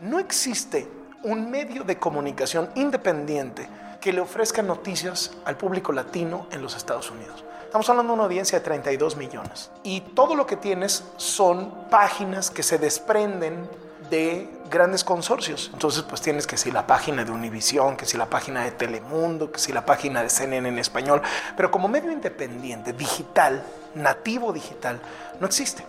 [0.00, 0.86] No existe
[1.22, 3.66] un medio de comunicación independiente
[3.98, 7.44] que le ofrezca noticias al público latino en los Estados Unidos.
[7.64, 9.70] Estamos hablando de una audiencia de 32 millones.
[9.84, 13.66] Y todo lo que tienes son páginas que se desprenden
[14.10, 15.70] de grandes consorcios.
[15.72, 19.50] Entonces, pues tienes que si la página de Univisión, que si la página de Telemundo,
[19.50, 21.22] que si la página de CNN en español.
[21.56, 25.00] Pero como medio independiente, digital, nativo digital,
[25.40, 25.84] no existe.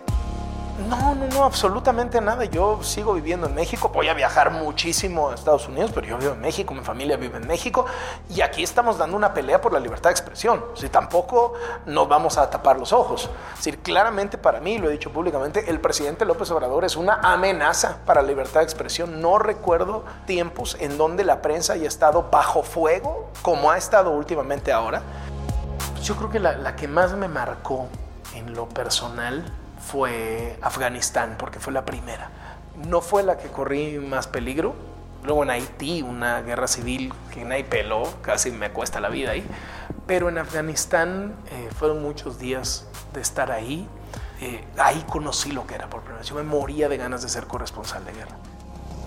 [0.86, 2.44] No, no, no, absolutamente nada.
[2.44, 3.90] Yo sigo viviendo en México.
[3.92, 7.36] Voy a viajar muchísimo a Estados Unidos, pero yo vivo en México, mi familia vive
[7.38, 7.84] en México.
[8.30, 10.64] Y aquí estamos dando una pelea por la libertad de expresión.
[10.74, 11.54] Si tampoco
[11.86, 13.28] nos vamos a tapar los ojos.
[13.54, 17.14] Es decir, claramente para mí, lo he dicho públicamente, el presidente López Obrador es una
[17.24, 19.20] amenaza para la libertad de expresión.
[19.20, 24.70] No recuerdo tiempos en donde la prensa haya estado bajo fuego como ha estado últimamente
[24.72, 25.02] ahora.
[26.04, 27.88] Yo creo que la, la que más me marcó
[28.34, 29.44] en lo personal
[29.88, 32.30] fue Afganistán, porque fue la primera.
[32.86, 34.74] No fue la que corrí más peligro.
[35.24, 39.44] Luego en Haití, una guerra civil que nadie peló, casi me cuesta la vida ahí.
[40.06, 43.88] Pero en Afganistán eh, fueron muchos días de estar ahí.
[44.40, 46.28] Eh, ahí conocí lo que era por primera vez.
[46.28, 48.36] Yo me moría de ganas de ser corresponsal de guerra.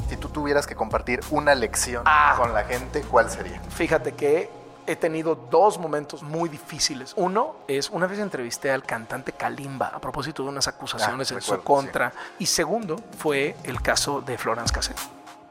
[0.09, 2.33] Si tú tuvieras que compartir una lección Ah.
[2.37, 3.61] con la gente, ¿cuál sería?
[3.69, 4.49] Fíjate que
[4.91, 7.13] he tenido dos momentos muy difíciles.
[7.15, 11.41] Uno es una vez entrevisté al cantante Kalimba a propósito de unas acusaciones Ah, en
[11.41, 12.13] su contra.
[12.39, 14.95] Y segundo fue el caso de Florence Cassell.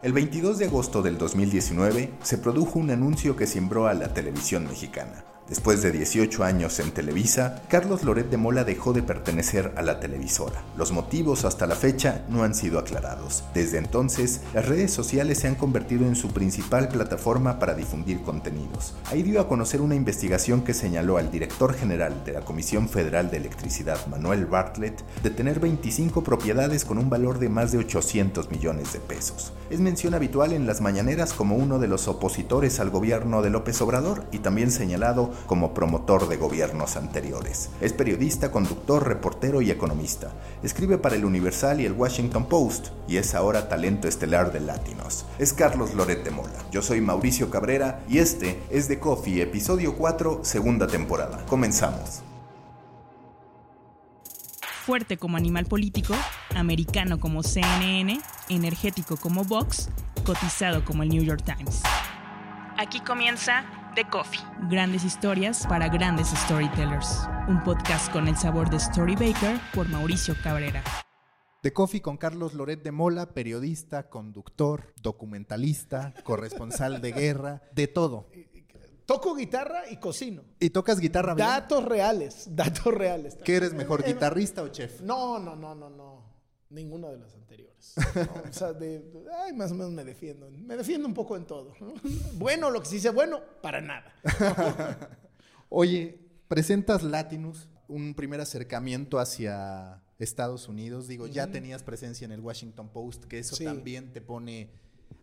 [0.02, 4.64] El 22 de agosto del 2019 se produjo un anuncio que cimbró a la televisión
[4.64, 5.24] mexicana.
[5.50, 9.98] Después de 18 años en Televisa, Carlos Loret de Mola dejó de pertenecer a la
[9.98, 10.62] televisora.
[10.76, 13.42] Los motivos hasta la fecha no han sido aclarados.
[13.52, 18.94] Desde entonces, las redes sociales se han convertido en su principal plataforma para difundir contenidos.
[19.06, 23.28] Ahí dio a conocer una investigación que señaló al director general de la Comisión Federal
[23.32, 28.52] de Electricidad, Manuel Bartlett, de tener 25 propiedades con un valor de más de 800
[28.52, 29.52] millones de pesos.
[29.68, 33.80] Es mención habitual en las mañaneras como uno de los opositores al gobierno de López
[33.82, 37.70] Obrador y también señalado como promotor de gobiernos anteriores.
[37.80, 40.32] Es periodista, conductor, reportero y economista.
[40.62, 45.26] Escribe para el Universal y el Washington Post y es ahora talento estelar de Latinos.
[45.38, 46.64] Es Carlos Loret de Mola.
[46.70, 51.44] Yo soy Mauricio Cabrera y este es The Coffee, episodio 4, segunda temporada.
[51.46, 52.22] Comenzamos.
[54.84, 56.14] Fuerte como animal político,
[56.56, 59.88] americano como CNN, energético como Vox,
[60.24, 61.82] cotizado como el New York Times.
[62.76, 63.64] Aquí comienza
[63.94, 64.40] The Coffee.
[64.68, 67.22] Grandes historias para grandes storytellers.
[67.48, 70.84] Un podcast con el sabor de Storybaker por Mauricio Cabrera.
[71.62, 78.28] The Coffee con Carlos Loret de Mola, periodista, conductor, documentalista, corresponsal de guerra, de todo.
[79.06, 80.44] Toco guitarra y cocino.
[80.60, 81.48] ¿Y tocas guitarra bien?
[81.48, 83.36] Datos reales, datos reales.
[83.44, 85.00] ¿Qué eres mejor, guitarrista o chef?
[85.00, 86.29] No, no, no, no, no.
[86.70, 87.94] Ninguna de las anteriores.
[87.96, 88.48] ¿no?
[88.48, 89.02] O sea, de,
[89.44, 90.48] ay, más o menos me defiendo.
[90.50, 91.74] Me defiendo un poco en todo.
[91.80, 91.92] ¿no?
[92.34, 94.12] Bueno, lo que se dice bueno, para nada.
[95.68, 101.08] Oye, presentas Latinus, un primer acercamiento hacia Estados Unidos.
[101.08, 103.64] Digo, ya tenías presencia en el Washington Post, que eso Sí.
[103.64, 104.70] también te pone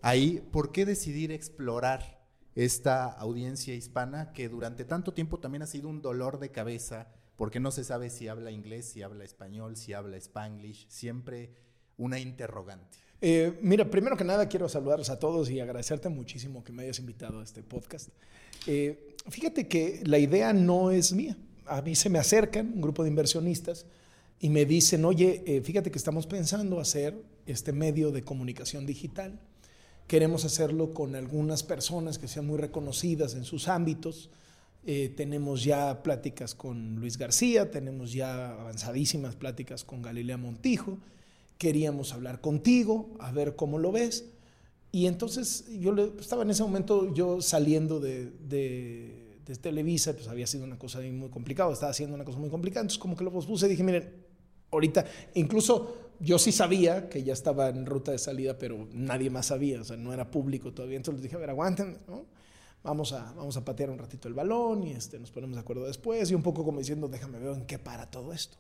[0.01, 0.45] ahí.
[0.51, 2.25] ¿Por qué decidir explorar
[2.55, 7.07] esta audiencia hispana que durante tanto tiempo también ha sido un dolor de cabeza?
[7.37, 10.87] Porque no se sabe si habla inglés, si habla español, si habla spanglish.
[10.89, 11.51] Siempre
[11.97, 12.97] una interrogante.
[13.21, 16.99] Eh, mira, primero que nada quiero saludarlos a todos y agradecerte muchísimo que me hayas
[16.99, 18.09] invitado a este podcast.
[18.67, 21.37] Eh, fíjate que la idea no es mía.
[21.65, 23.85] A mí se me acercan un grupo de inversionistas
[24.39, 27.15] y me dicen, oye, eh, fíjate que estamos pensando hacer
[27.45, 29.39] este medio de comunicación digital.
[30.05, 34.29] Queremos hacerlo con algunas personas que sean muy reconocidas en sus ámbitos.
[34.85, 40.97] Eh, tenemos ya pláticas con Luis García, tenemos ya avanzadísimas pláticas con Galilea Montijo.
[41.57, 44.25] Queríamos hablar contigo, a ver cómo lo ves.
[44.91, 50.27] Y entonces yo le- estaba en ese momento yo saliendo de, de, de Televisa, pues
[50.29, 53.23] había sido una cosa muy complicada, estaba haciendo una cosa muy complicada, entonces como que
[53.25, 54.13] lo pospuse dije, miren,
[54.71, 55.05] ahorita,
[55.35, 59.81] incluso yo sí sabía que ya estaba en ruta de salida, pero nadie más sabía,
[59.81, 62.25] o sea, no era público todavía, entonces les dije, a ver, aguanten, ¿no?
[62.83, 65.85] Vamos a, vamos a patear un ratito el balón y este, nos ponemos de acuerdo
[65.85, 68.57] después y un poco como diciendo, déjame ver en qué para todo esto.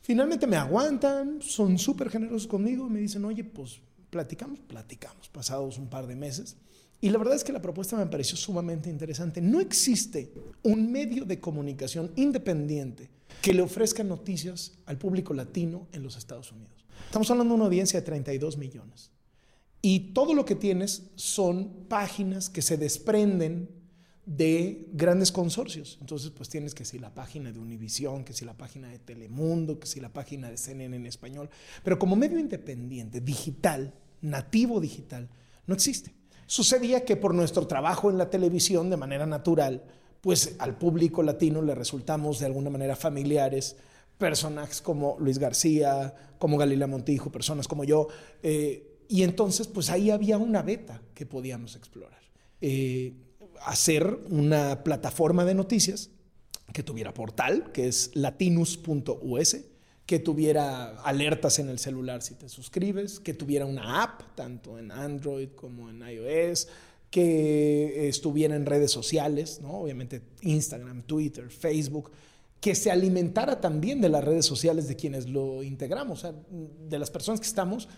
[0.00, 3.80] Finalmente me aguantan, son súper generosos conmigo, me dicen, oye, pues
[4.10, 6.56] platicamos, platicamos, pasados un par de meses.
[7.00, 9.40] Y la verdad es que la propuesta me pareció sumamente interesante.
[9.40, 10.32] No existe
[10.62, 13.08] un medio de comunicación independiente
[13.40, 16.84] que le ofrezca noticias al público latino en los Estados Unidos.
[17.06, 19.12] Estamos hablando de una audiencia de 32 millones.
[19.80, 23.68] Y todo lo que tienes son páginas que se desprenden
[24.28, 25.96] de grandes consorcios.
[26.00, 29.78] Entonces, pues tienes que si la página de Univisión, que si la página de Telemundo,
[29.80, 31.48] que si la página de CNN en español.
[31.82, 35.30] Pero como medio independiente, digital, nativo digital,
[35.66, 36.12] no existe.
[36.46, 39.84] Sucedía que por nuestro trabajo en la televisión de manera natural,
[40.20, 43.76] pues al público latino le resultamos de alguna manera familiares,
[44.18, 48.08] personajes como Luis García, como Galila Montijo, personas como yo,
[48.42, 52.20] eh, y entonces pues ahí había una beta que podíamos explorar.
[52.60, 53.14] Eh,
[53.64, 56.10] hacer una plataforma de noticias
[56.72, 59.56] que tuviera portal, que es latinus.us,
[60.04, 64.90] que tuviera alertas en el celular si te suscribes, que tuviera una app, tanto en
[64.90, 66.68] Android como en iOS,
[67.10, 69.70] que estuviera en redes sociales, ¿no?
[69.80, 72.10] obviamente Instagram, Twitter, Facebook,
[72.60, 77.40] que se alimentara también de las redes sociales de quienes lo integramos, de las personas
[77.40, 77.88] que estamos,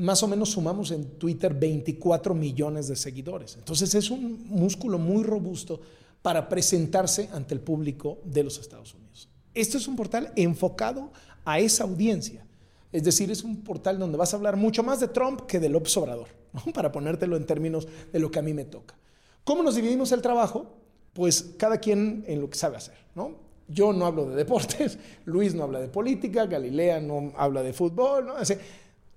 [0.00, 3.56] más o menos sumamos en Twitter 24 millones de seguidores.
[3.56, 5.80] Entonces es un músculo muy robusto
[6.22, 9.28] para presentarse ante el público de los Estados Unidos.
[9.54, 11.12] Este es un portal enfocado
[11.44, 12.46] a esa audiencia.
[12.92, 15.68] Es decir, es un portal donde vas a hablar mucho más de Trump que de
[15.68, 16.28] López Obrador,
[16.74, 18.96] para ponértelo en términos de lo que a mí me toca.
[19.44, 20.76] ¿Cómo nos dividimos el trabajo?
[21.12, 22.96] Pues cada quien en lo que sabe hacer.
[23.14, 23.32] ¿no?
[23.68, 28.26] Yo no hablo de deportes, Luis no habla de política, Galilea no habla de fútbol.
[28.26, 28.34] ¿no?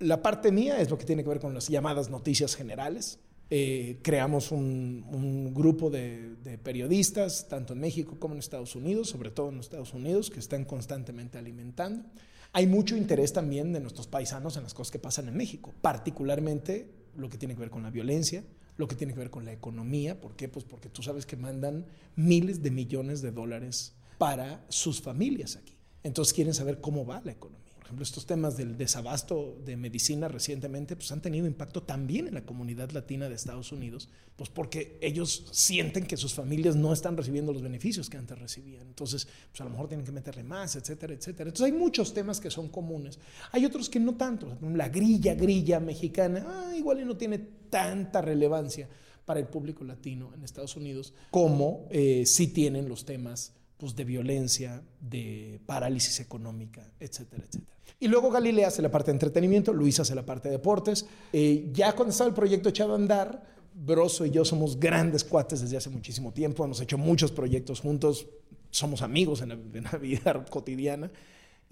[0.03, 3.19] La parte mía es lo que tiene que ver con las llamadas noticias generales.
[3.49, 9.49] Eh, creamos un, grupo de, periodistas, tanto en México como en Estados Unidos, sobre todo
[9.49, 12.05] en Estados Unidos, que están constantemente alimentando.
[12.51, 16.91] Hay mucho interés también de nuestros paisanos en las cosas que pasan en México, particularmente
[17.15, 18.43] lo que tiene que ver con la violencia,
[18.75, 20.19] lo que tiene que ver con la economía.
[20.19, 20.49] ¿Por qué?
[20.49, 21.85] Pues porque tú sabes que mandan
[22.15, 25.77] miles de millones de dólares para sus familias aquí.
[26.03, 27.62] Entonces quieren saber cómo va la economía
[27.93, 32.45] ejemplo, estos temas del desabasto de medicina recientemente, pues han tenido impacto también en la
[32.45, 37.53] comunidad latina de Estados Unidos, pues porque ellos sienten que sus familias no están recibiendo
[37.53, 38.87] los beneficios que antes recibían.
[38.87, 41.49] Entonces, pues a lo mejor tienen que meterle más, etcétera, etcétera.
[41.49, 43.19] Entonces hay muchos temas que son comunes.
[43.51, 44.57] Hay otros que no tanto.
[44.61, 47.37] La grilla, grilla mexicana, ah, igual no tiene
[47.69, 48.89] tanta relevancia
[49.25, 53.53] para el público latino en Estados Unidos como eh, sí tienen los temas
[53.91, 57.73] de violencia, de parálisis económica, etcétera, etcétera.
[57.99, 61.05] Y luego Galilea hace la parte de entretenimiento, Luis hace la parte de deportes.
[61.31, 65.61] Eh, ya cuando estaba el proyecto echado a andar, Broso y yo somos grandes cuates
[65.61, 68.27] desde hace muchísimo tiempo, hemos hecho muchos proyectos juntos,
[68.69, 71.11] somos amigos en la, vida cotidiana.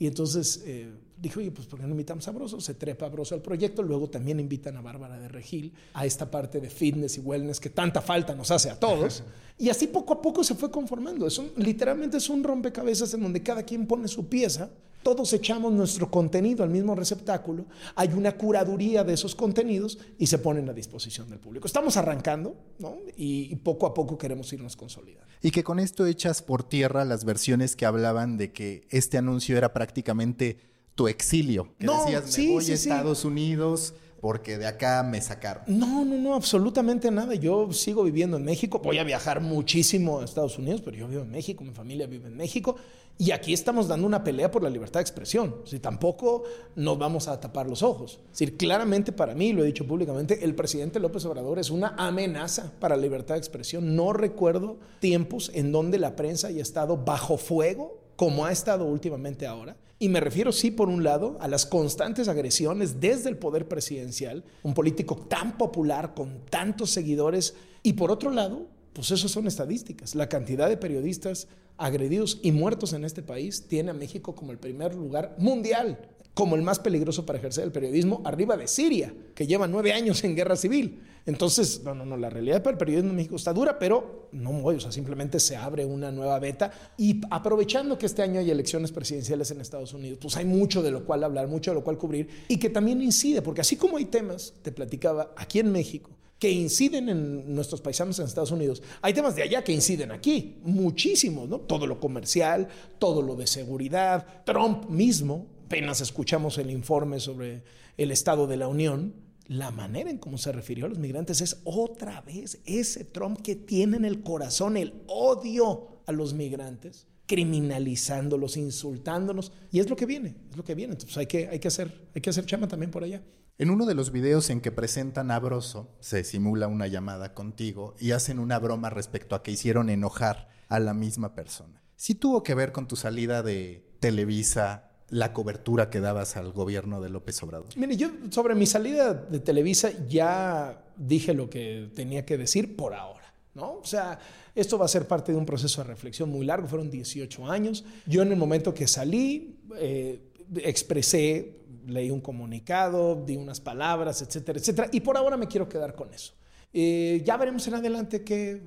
[0.01, 2.59] Y entonces eh, dijo, oye, pues ¿por qué no invitamos a Broso?
[2.59, 6.31] Se trepa a Broso al proyecto, luego también invitan a Bárbara de Regil a esta
[6.31, 9.21] parte de fitness y wellness que tanta falta nos hace a todos.
[9.59, 11.27] y así poco a poco se fue conformando.
[11.27, 14.71] Es literalmente es un rompecabezas en donde cada quien pone su pieza
[15.03, 17.65] todos echamos nuestro contenido al mismo receptáculo,
[17.95, 21.67] hay una curaduría de esos contenidos y se ponen a disposición del público.
[21.67, 22.97] Estamos arrancando ¿no?
[23.15, 25.27] y, poco a poco queremos irnos consolidando.
[25.41, 29.57] Y que con esto echas por tierra las versiones que hablaban de que este anuncio
[29.57, 30.57] era prácticamente
[30.95, 31.73] tu exilio.
[31.79, 35.63] Que no, decías, me voy a Estados Unidos porque de acá me sacaron.
[35.67, 37.33] No, no, no, absolutamente nada.
[37.33, 38.79] Yo sigo viviendo en México.
[38.79, 42.27] Voy a viajar muchísimo a Estados Unidos, pero yo vivo en México, mi familia vive
[42.27, 42.75] en México.
[43.17, 45.57] Y aquí estamos dando una pelea por la libertad de expresión.
[45.65, 46.43] Si tampoco
[46.75, 48.19] nos vamos a tapar los ojos.
[48.25, 51.95] Es decir, claramente para mí, lo he dicho públicamente, el presidente López Obrador es una
[51.97, 53.95] amenaza para la libertad de expresión.
[53.95, 59.47] No recuerdo tiempos en donde la prensa haya estado bajo fuego como ha estado últimamente
[59.47, 59.77] ahora.
[59.97, 64.43] Y me refiero, sí, por un lado, a las constantes agresiones desde el poder presidencial,
[64.63, 70.15] un político tan popular, con tantos seguidores, y por otro lado, pues eso son estadísticas.
[70.15, 74.57] La cantidad de periodistas agredidos y muertos en este país tiene a México como el
[74.57, 75.99] primer lugar mundial,
[76.33, 80.23] como el más peligroso para ejercer el periodismo, arriba de Siria, que lleva nueve años
[80.23, 81.01] en guerra civil.
[81.25, 84.53] Entonces, no, no, no, la realidad para el periodismo en México está dura, pero no
[84.53, 88.49] voy, o sea, simplemente se abre una nueva beta y aprovechando que este año hay
[88.49, 91.83] elecciones presidenciales en Estados Unidos, pues hay mucho de lo cual hablar, mucho de lo
[91.83, 95.71] cual cubrir y que también incide, porque así como hay temas, te platicaba, aquí en
[95.71, 96.09] México,
[96.41, 98.81] que inciden en nuestros paisanos en Estados Unidos.
[99.03, 101.59] Hay temas de allá que inciden aquí, muchísimos, ¿no?
[101.59, 102.67] Todo lo comercial,
[102.97, 107.63] todo lo de seguridad, Trump mismo, apenas escuchamos el informe sobre
[107.95, 109.13] el estado de la Unión,
[109.45, 113.55] la manera en cómo se refirió a los migrantes es otra vez ese Trump que
[113.55, 120.07] tiene en el corazón el odio a los migrantes, criminalizándolos, insultándonos, y es lo que
[120.07, 120.93] viene, es lo que viene.
[120.93, 123.21] Entonces hay que, hay que, hacer, hay que hacer chama también por allá.
[123.61, 127.93] En uno de los videos en que presentan a Broso, se simula una llamada contigo
[127.99, 131.83] y hacen una broma respecto a que hicieron enojar a la misma persona.
[131.95, 137.01] ¿Sí tuvo que ver con tu salida de Televisa, la cobertura que dabas al gobierno
[137.01, 137.67] de López Obrador?
[137.75, 142.95] Mire, yo sobre mi salida de Televisa ya dije lo que tenía que decir por
[142.95, 143.73] ahora, ¿no?
[143.73, 144.17] O sea,
[144.55, 147.85] esto va a ser parte de un proceso de reflexión muy largo, fueron 18 años.
[148.07, 150.19] Yo en el momento que salí, eh,
[150.55, 154.89] expresé leí un comunicado, di unas palabras, etcétera, etcétera.
[154.91, 156.33] Y por ahora me quiero quedar con eso.
[156.73, 158.61] Eh, ya veremos en adelante qué,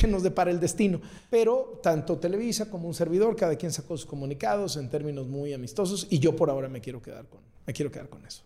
[0.00, 1.00] qué, nos depara el destino.
[1.28, 6.06] Pero tanto Televisa como un servidor, cada quien sacó sus comunicados en términos muy amistosos
[6.08, 8.44] y yo por ahora me quiero quedar con, me quiero quedar con eso.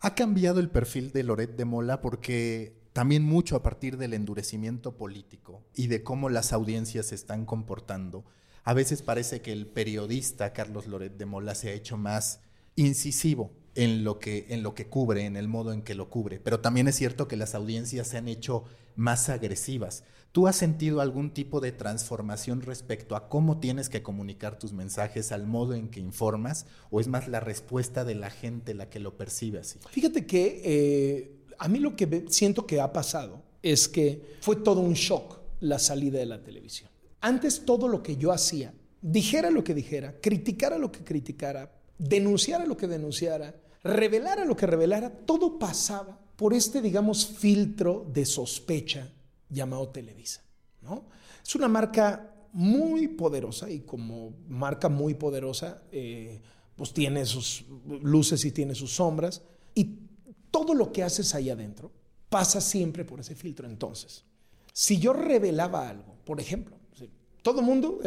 [0.00, 4.96] Ha cambiado el perfil de Loret de Mola porque también mucho a partir del endurecimiento
[4.96, 8.24] político y de cómo las audiencias se están comportando.
[8.64, 12.40] A veces parece que el periodista Carlos Loret de Mola se ha hecho más
[12.76, 16.40] incisivo en lo que en lo que cubre, en el modo en que lo cubre,
[16.40, 18.64] pero también es cierto que las audiencias se han hecho
[18.96, 20.04] más agresivas.
[20.32, 25.30] ¿Tú has sentido algún tipo de transformación respecto a cómo tienes que comunicar tus mensajes,
[25.30, 28.98] al modo en que informas, o es más la respuesta de la gente la que
[28.98, 29.78] lo percibe así?
[29.90, 34.80] Fíjate que eh, a mí lo que siento que ha pasado es que fue todo
[34.80, 36.90] un shock la salida de la televisión.
[37.20, 42.66] Antes todo lo que yo hacía, dijera lo que dijera, criticara lo que criticara, denunciara
[42.66, 49.12] lo que denunciara, revelara lo que revelara, todo pasaba por este, digamos, filtro de sospecha
[49.48, 50.42] llamado Televisa.
[50.82, 51.04] ¿no?
[51.44, 56.40] Es una marca muy poderosa y como marca muy poderosa, eh,
[56.76, 57.64] pues tiene sus
[58.02, 59.42] luces y tiene sus sombras
[59.74, 59.98] y
[60.50, 61.90] todo lo que haces ahí adentro
[62.28, 63.66] pasa siempre por ese filtro.
[63.66, 64.24] Entonces,
[64.72, 66.76] si yo revelaba algo, por ejemplo,
[67.42, 68.00] todo el mundo,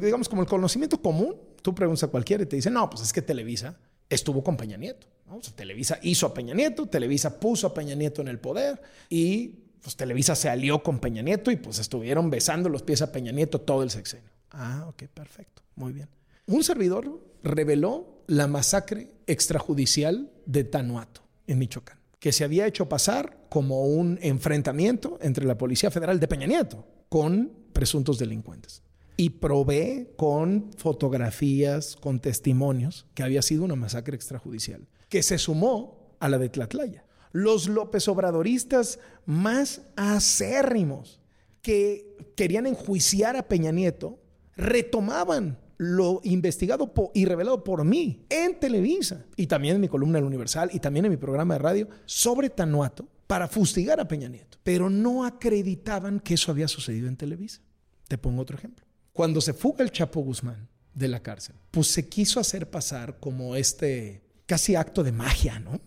[0.00, 3.12] digamos como el conocimiento común, tú preguntas a cualquiera y te dice, no, pues es
[3.12, 3.76] que Televisa
[4.08, 5.06] estuvo con Peña Nieto.
[5.54, 9.48] Televisa hizo a Peña Nieto, Televisa puso a Peña Nieto en el poder y
[9.82, 13.32] pues Televisa se alió con Peña Nieto y pues estuvieron besando los pies a Peña
[13.32, 14.30] Nieto todo el sexenio.
[14.50, 16.08] Ah, ok, perfecto, muy bien.
[16.46, 23.46] Un servidor reveló la masacre extrajudicial de Tanuato en Michoacán, que se había hecho pasar
[23.48, 28.82] como un enfrentamiento entre la Policía Federal de Peña Nieto con presuntos delincuentes
[29.20, 36.16] y probé con fotografías, con testimonios, que había sido una masacre extrajudicial, que se sumó
[36.20, 37.04] a la de Tlatlaya.
[37.30, 41.20] Los López Obradoristas más acérrimos
[41.60, 44.18] que querían enjuiciar a Peña Nieto
[44.56, 50.24] retomaban lo investigado y revelado por mí en Televisa y también en mi columna El
[50.24, 54.56] Universal y también en mi programa de radio sobre Tanuato para fustigar a Peña Nieto,
[54.62, 57.60] pero no acreditaban que eso había sucedido en Televisa.
[58.08, 58.89] Te pongo otro ejemplo.
[59.20, 63.54] Cuando se fuga el Chapo Guzmán de la cárcel, pues se quiso hacer pasar como
[63.54, 65.78] este casi acto de magia, ¿no?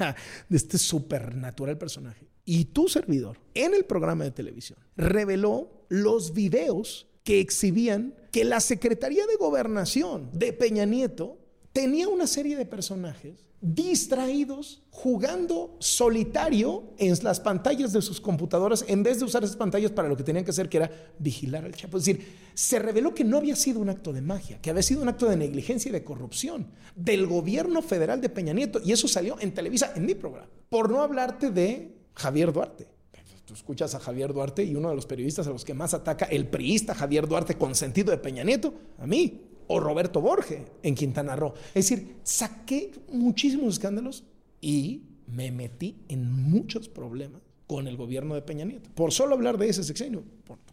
[0.48, 2.26] De este supernatural personaje.
[2.44, 8.58] Y tu servidor, en el programa de televisión, reveló los videos que exhibían que la
[8.58, 11.38] Secretaría de Gobernación de Peña Nieto
[11.72, 19.02] tenía una serie de personajes distraídos jugando solitario en las pantallas de sus computadoras en
[19.02, 21.74] vez de usar esas pantallas para lo que tenían que hacer, que era vigilar al
[21.74, 21.98] Chapo.
[21.98, 25.02] Es decir, se reveló que no había sido un acto de magia, que había sido
[25.02, 28.80] un acto de negligencia y de corrupción del gobierno federal de Peña Nieto.
[28.82, 30.48] Y eso salió en Televisa, en mi programa.
[30.70, 32.88] Por no hablarte de Javier Duarte.
[33.44, 36.24] Tú escuchas a Javier Duarte y uno de los periodistas a los que más ataca,
[36.26, 39.40] el priista Javier Duarte, con sentido de Peña Nieto, a mí,
[39.72, 41.54] o Roberto Borge en Quintana Roo.
[41.68, 44.24] Es decir, saqué muchísimos escándalos
[44.60, 48.90] y me metí en muchos problemas con el gobierno de Peña Nieto.
[48.92, 50.24] Por solo hablar de ese sexenio,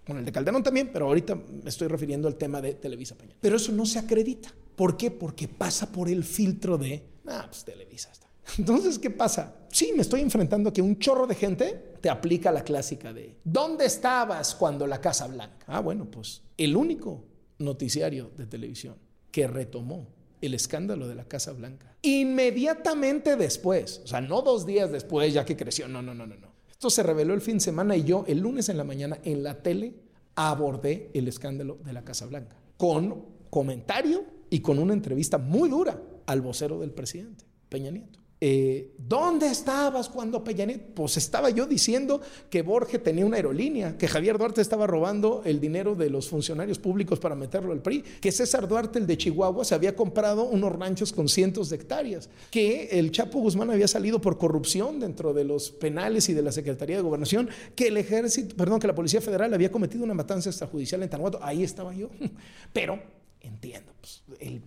[0.03, 3.35] con el de Calderón también, pero ahorita me estoy refiriendo al tema de Televisa Peña.
[3.39, 4.51] Pero eso no se acredita.
[4.75, 5.11] ¿Por qué?
[5.11, 8.27] Porque pasa por el filtro de, ah, pues Televisa está.
[8.57, 9.57] Entonces, ¿qué pasa?
[9.71, 13.37] Sí, me estoy enfrentando a que un chorro de gente te aplica la clásica de,
[13.43, 15.67] ¿dónde estabas cuando la Casa Blanca?
[15.67, 18.95] Ah, bueno, pues el único noticiario de televisión
[19.31, 20.07] que retomó
[20.41, 21.95] el escándalo de la Casa Blanca.
[22.01, 26.35] Inmediatamente después, o sea, no dos días después ya que creció, no, no, no, no,
[26.35, 26.47] no.
[26.69, 29.41] Esto se reveló el fin de semana y yo el lunes en la mañana en
[29.41, 29.95] la tele
[30.35, 35.99] abordé el escándalo de la Casa Blanca con comentario y con una entrevista muy dura
[36.27, 38.19] al vocero del presidente, Peña Nieto.
[38.39, 40.93] Eh, ¿Dónde estabas cuando Peñanet?
[40.93, 45.59] Pues estaba yo diciendo que Borges tenía una aerolínea, que Javier Duarte estaba robando el
[45.59, 49.65] dinero de los funcionarios públicos para meterlo al PRI, que César Duarte, el de Chihuahua,
[49.65, 54.21] se había comprado unos ranchos con cientos de hectáreas, que el Chapo Guzmán había salido
[54.21, 58.55] por corrupción dentro de los penales y de la Secretaría de Gobernación, que el ejército,
[58.55, 61.39] perdón, que la Policía Federal había cometido una matanza extrajudicial en Tanahuato.
[61.41, 62.09] Ahí estaba yo.
[62.73, 62.99] Pero
[63.41, 64.61] entiendo, pues, el,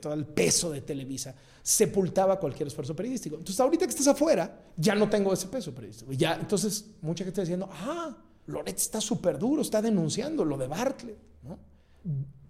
[0.00, 1.34] todo el peso de Televisa
[1.68, 3.36] sepultaba cualquier esfuerzo periodístico.
[3.36, 6.12] Entonces, ahorita que estás afuera, ya no tengo ese peso periodístico.
[6.12, 10.66] Ya, entonces, mucha gente está diciendo, ah, Loret está súper duro, está denunciando lo de
[10.66, 11.18] Bartlett.
[11.42, 11.58] ¿no?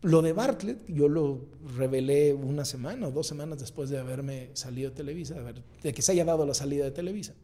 [0.02, 1.46] Lo de Bartlett, yo lo
[1.76, 5.34] revelé una semana o dos semanas después de haberme salido de Televisa,
[5.82, 7.34] de, que se haya dado la salida de Televisa.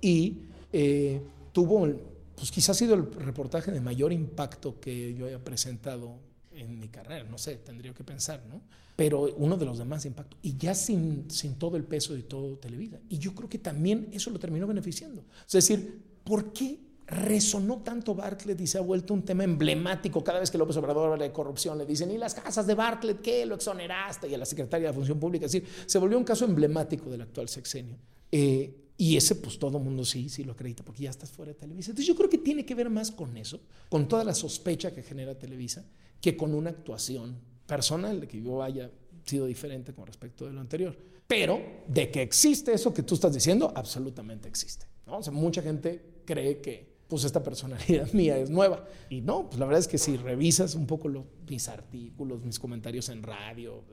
[0.00, 1.20] Y eh,
[1.52, 1.86] tuvo,
[2.34, 6.29] pues quizás ha sido el reportaje de mayor impacto que yo haya presentado
[6.62, 8.62] en mi carrera, no sé, tendría que pensar, ¿no?
[8.96, 10.36] Pero uno de los demás impacto.
[10.42, 12.98] Y ya sin, sin todo el peso de todo Televisa.
[13.08, 15.24] Y yo creo que también eso lo terminó beneficiando.
[15.46, 20.38] Es decir, ¿por qué resonó tanto Bartlett y se ha vuelto un tema emblemático cada
[20.38, 21.78] vez que López Obrador habla de corrupción?
[21.78, 23.46] Le dicen, ¿y las casas de Bartlett qué?
[23.46, 24.28] Lo exoneraste.
[24.28, 25.46] Y a la secretaria de Función Pública.
[25.46, 27.96] Es decir, se volvió un caso emblemático del actual sexenio.
[28.30, 31.58] Eh, y ese, pues todo mundo sí, sí lo acredita, porque ya estás fuera de
[31.58, 31.92] Televisa.
[31.92, 35.02] Entonces yo creo que tiene que ver más con eso, con toda la sospecha que
[35.02, 35.86] genera Televisa,
[36.20, 38.90] que con una actuación personal de que yo haya
[39.24, 40.96] sido diferente con respecto de lo anterior.
[41.26, 44.86] Pero de que existe eso que tú estás diciendo, absolutamente existe.
[45.06, 45.18] ¿no?
[45.18, 48.84] O sea, mucha gente cree que pues esta personalidad mía es nueva.
[49.08, 51.10] Y no, pues la verdad es que si revisas un poco
[51.48, 53.84] mis artículos, mis comentarios en radio,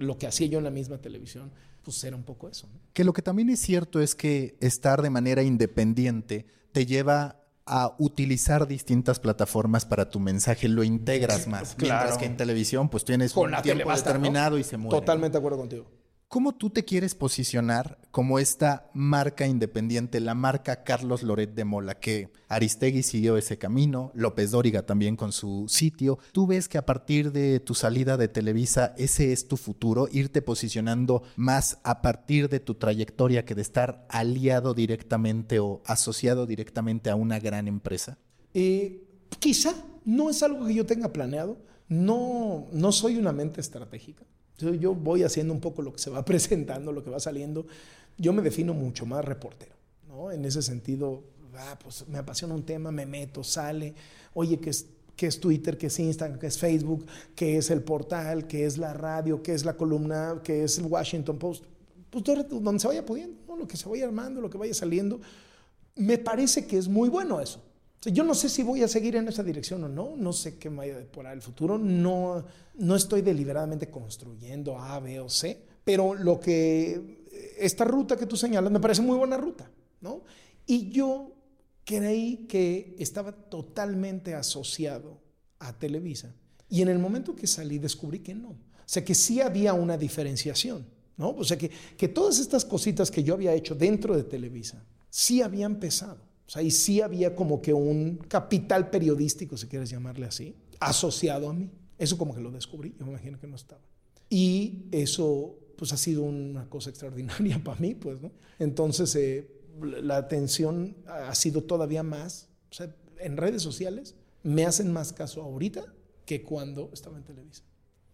[0.00, 2.68] lo que hacía yo en la misma televisión, pues era un poco eso.
[2.92, 7.94] Que lo que también es cierto es que estar de manera independiente te lleva a
[7.98, 11.74] utilizar distintas plataformas para tu mensaje, lo integras más.
[11.74, 12.00] Claro.
[12.00, 14.98] Mientras que en televisión, pues tienes un tiempo determinado y se muere.
[14.98, 15.86] Totalmente de acuerdo contigo.
[16.36, 21.98] ¿Cómo tú te quieres posicionar como esta marca independiente, la marca Carlos Loret de Mola,
[21.98, 26.18] que Aristegui siguió ese camino, López Dóriga también con su sitio?
[26.32, 30.42] ¿Tú ves que a partir de tu salida de Televisa ese es tu futuro, irte
[30.42, 37.08] posicionando más a partir de tu trayectoria que de estar aliado directamente o asociado directamente
[37.08, 38.18] a una gran empresa?
[38.52, 39.72] Eh, quizá
[40.04, 41.56] no es algo que yo tenga planeado,
[41.88, 44.26] no, no soy una mente estratégica.
[44.58, 47.66] Yo voy haciendo un poco lo que se va presentando, lo que va saliendo.
[48.18, 49.74] Yo me defino mucho más reportero,
[50.08, 50.30] ¿no?
[50.30, 51.22] En ese sentido,
[51.54, 53.94] ah, pues me apasiona un tema, me meto, sale,
[54.32, 57.82] oye, ¿qué es, qué es Twitter, qué es Instagram, qué es Facebook, qué es el
[57.82, 61.64] portal, qué es la radio, qué es la columna, qué es el Washington Post?
[62.10, 63.56] Pues donde se vaya pudiendo, ¿no?
[63.56, 65.20] lo que se vaya armando, lo que vaya saliendo.
[65.96, 67.62] Me parece que es muy bueno eso.
[68.02, 70.70] Yo no sé si voy a seguir en esa dirección o no, no sé qué
[70.70, 75.60] me vaya a deparar el futuro, no, no estoy deliberadamente construyendo A, B o C,
[75.82, 77.24] pero lo que,
[77.58, 80.22] esta ruta que tú señalas me parece muy buena ruta, ¿no?
[80.66, 81.32] Y yo
[81.84, 85.18] creí que estaba totalmente asociado
[85.58, 86.32] a Televisa
[86.68, 89.96] y en el momento que salí descubrí que no, o sea que sí había una
[89.96, 91.30] diferenciación, ¿no?
[91.30, 95.42] O sea que, que todas estas cositas que yo había hecho dentro de Televisa sí
[95.42, 96.25] habían pesado.
[96.46, 101.48] O sea, y sí había como que un capital periodístico, si quieres llamarle así, asociado
[101.48, 101.70] a mí.
[101.98, 103.82] Eso como que lo descubrí, yo me imagino que no estaba.
[104.30, 108.32] Y eso pues ha sido una cosa extraordinaria para mí, pues, ¿no?
[108.58, 109.50] Entonces, eh,
[109.82, 115.42] la atención ha sido todavía más, o sea, en redes sociales me hacen más caso
[115.42, 115.84] ahorita
[116.24, 117.62] que cuando estaba en Televisa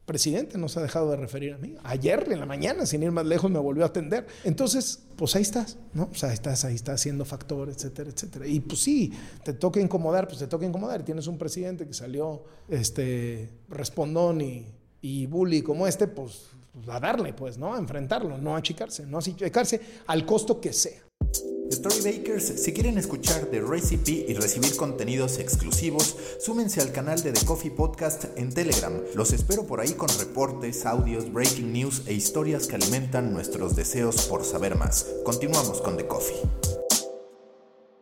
[0.04, 1.76] presidente no se ha dejado de referir a mí.
[1.84, 4.26] Ayer en la mañana, sin ir más lejos, me volvió a atender.
[4.44, 6.08] Entonces, pues ahí estás, ¿no?
[6.10, 8.46] O sea, estás, ahí estás haciendo factor, etcétera, etcétera.
[8.46, 9.12] Y pues sí,
[9.44, 11.04] te toca incomodar, pues te toca incomodar.
[11.04, 14.66] Tienes un presidente que salió este, respondón y,
[15.00, 17.74] y bully como este, pues, pues a darle, pues, ¿no?
[17.74, 21.00] A enfrentarlo, no a achicarse, no a achicarse al costo que sea.
[21.72, 27.46] Storybakers, si quieren escuchar The Recipe y recibir contenidos exclusivos, súmense al canal de The
[27.46, 28.92] Coffee Podcast en Telegram.
[29.14, 34.26] Los espero por ahí con reportes, audios, breaking news e historias que alimentan nuestros deseos
[34.26, 35.06] por saber más.
[35.24, 36.36] Continuamos con The Coffee.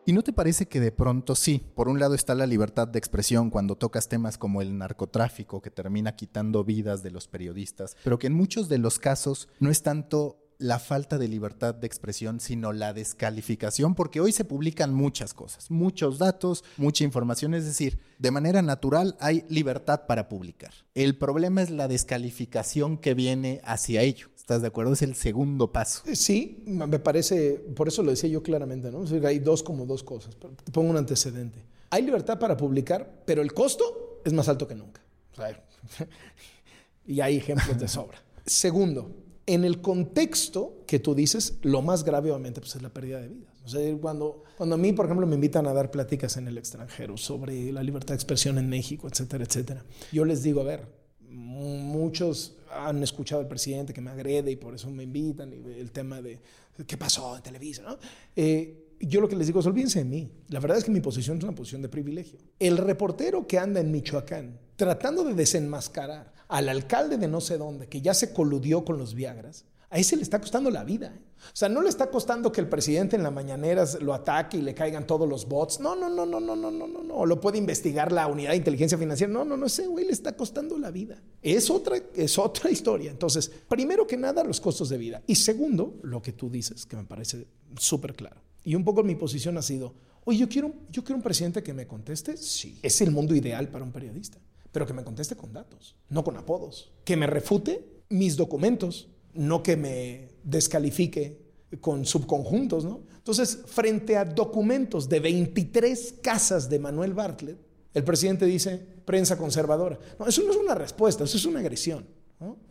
[0.04, 2.98] ¿Y no te parece que de pronto sí, por un lado está la libertad de
[2.98, 8.18] expresión cuando tocas temas como el narcotráfico que termina quitando vidas de los periodistas, pero
[8.18, 12.38] que en muchos de los casos no es tanto la falta de libertad de expresión,
[12.38, 17.98] sino la descalificación, porque hoy se publican muchas cosas, muchos datos, mucha información, es decir,
[18.18, 20.72] de manera natural hay libertad para publicar.
[20.94, 24.28] El problema es la descalificación que viene hacia ello.
[24.36, 24.92] ¿Estás de acuerdo?
[24.92, 26.02] Es el segundo paso.
[26.12, 29.04] Sí, me parece, por eso lo decía yo claramente, ¿no?
[29.26, 30.36] hay dos como dos cosas.
[30.36, 31.64] Te pongo un antecedente.
[31.88, 35.00] Hay libertad para publicar, pero el costo es más alto que nunca.
[37.06, 38.22] y hay ejemplos de sobra.
[38.46, 39.14] Segundo,
[39.54, 43.28] en el contexto que tú dices, lo más grave obviamente pues, es la pérdida de
[43.28, 43.54] vidas.
[43.64, 46.56] O sea, cuando, cuando a mí, por ejemplo, me invitan a dar pláticas en el
[46.56, 50.86] extranjero sobre la libertad de expresión en México, etcétera, etcétera, yo les digo, a ver,
[51.28, 55.90] muchos han escuchado al presidente que me agrede y por eso me invitan, y el
[55.90, 56.38] tema de
[56.86, 57.98] qué pasó en Televisa, ¿no?
[58.36, 60.30] Eh, yo lo que les digo es, olvídense de mí.
[60.48, 62.38] La verdad es que mi posición es una posición de privilegio.
[62.58, 67.88] El reportero que anda en Michoacán tratando de desenmascarar al alcalde de no sé dónde,
[67.88, 71.12] que ya se coludió con los Viagras, a ese le está costando la vida.
[71.14, 71.20] ¿eh?
[71.38, 74.62] O sea, no le está costando que el presidente en la mañanera lo ataque y
[74.62, 75.80] le caigan todos los bots.
[75.80, 77.26] No, no, no, no, no, no, no, no, no.
[77.26, 79.32] Lo puede investigar la unidad de inteligencia financiera.
[79.32, 81.20] No, no, no, ese güey le está costando la vida.
[81.42, 83.10] Es otra, es otra historia.
[83.10, 85.22] Entonces, primero que nada, los costos de vida.
[85.26, 88.40] Y segundo, lo que tú dices, que me parece súper claro.
[88.62, 91.72] Y un poco mi posición ha sido, oye, yo quiero, yo quiero un presidente que
[91.72, 92.36] me conteste.
[92.36, 94.38] Sí, es el mundo ideal para un periodista.
[94.72, 96.92] Pero que me conteste con datos, no con apodos.
[97.04, 103.00] Que me refute mis documentos, no que me descalifique con subconjuntos, ¿no?
[103.16, 107.58] Entonces, frente a documentos de 23 casas de Manuel Bartlett,
[107.94, 109.98] el presidente dice, prensa conservadora.
[110.18, 112.06] No, eso no es una respuesta, eso es una agresión.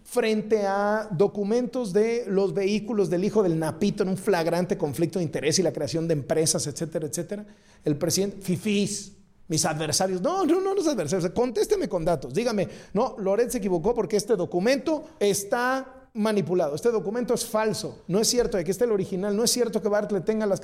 [0.04, 5.26] Frente a documentos de los vehículos del hijo del Napito en un flagrante conflicto de
[5.26, 7.46] interés y la creación de empresas, etcétera, etcétera,
[7.86, 9.14] el presidente, fifís,
[9.50, 13.94] mis adversarios, no, no, no, los adversarios, contésteme con datos, dígame, no, Loret se equivocó
[13.94, 18.58] porque este documento está manipulado, este documento es falso, no es cierto.
[18.58, 20.62] De que esté el original, no es cierto que Bartlett tenga las...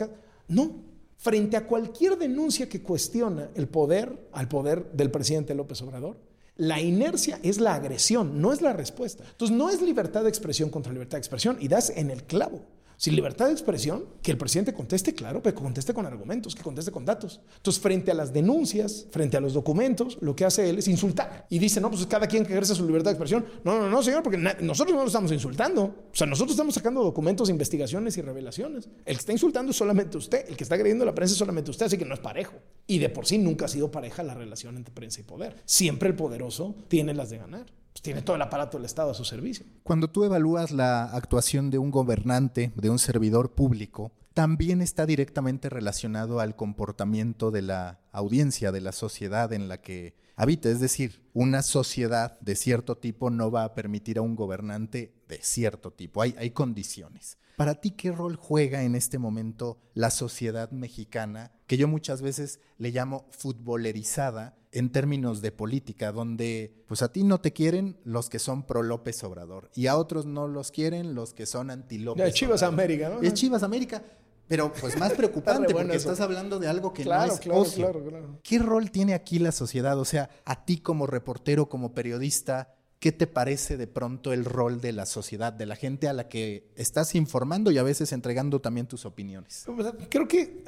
[0.48, 0.84] No,
[1.18, 6.18] frente a cualquier denuncia que cuestiona el poder, al poder del presidente López Obrador,
[6.58, 9.24] la inercia es la agresión, no es la respuesta.
[9.30, 12.62] Entonces no es libertad de expresión contra libertad de expresión y das en el clavo.
[12.98, 16.92] Sin libertad de expresión, que el presidente conteste, claro, pero conteste con argumentos, que conteste
[16.92, 17.42] con datos.
[17.58, 21.46] Entonces, frente a las denuncias, frente a los documentos, lo que hace él es insultar.
[21.50, 23.46] Y dice, no, pues cada quien que ejerce su libertad de expresión.
[23.64, 25.84] No, no, no, señor, porque nosotros no lo estamos insultando.
[25.84, 28.90] O sea, nosotros estamos sacando documentos, investigaciones y revelaciones.
[29.06, 30.48] El que está insultando es solamente usted.
[30.48, 32.56] El que está agrediendo la prensa es solamente usted, así que no es parejo.
[32.88, 35.56] Y de por sí nunca ha sido pareja la relación entre prensa y poder.
[35.66, 37.66] Siempre el poderoso tiene las de ganar.
[37.96, 39.66] Pues, tiene todo el aparato del Estado a su servicio.
[39.84, 45.70] Cuando tú evalúas la actuación de un gobernante, de un servidor público, también está directamente
[45.70, 50.68] relacionado al comportamiento de la audiencia, de la sociedad en la que habita.
[50.68, 55.40] Es decir, una sociedad de cierto tipo no va a permitir a un gobernante de
[55.42, 56.22] cierto tipo.
[56.22, 57.38] Hay, hay condiciones.
[57.56, 62.60] Para ti, ¿qué rol juega en este momento la sociedad mexicana, que yo muchas veces
[62.78, 68.30] le llamo futbolerizada en términos de política, donde pues a ti no te quieren los
[68.30, 71.98] que son pro López Obrador y a otros no los quieren los que son anti
[71.98, 72.34] López.
[72.34, 73.22] Chivas América, ¿no?
[73.22, 74.04] Es Chivas América.
[74.48, 78.40] Pero pues más preocupante porque estás hablando de algo que no es claro, Claro, claro.
[78.44, 79.98] ¿Qué rol tiene aquí la sociedad?
[80.00, 84.82] O sea, a ti como reportero, como periodista, ¿Qué te parece de pronto el rol
[84.82, 88.62] de la sociedad, de la gente a la que estás informando y a veces entregando
[88.62, 89.66] también tus opiniones?
[90.10, 90.64] Creo que eh,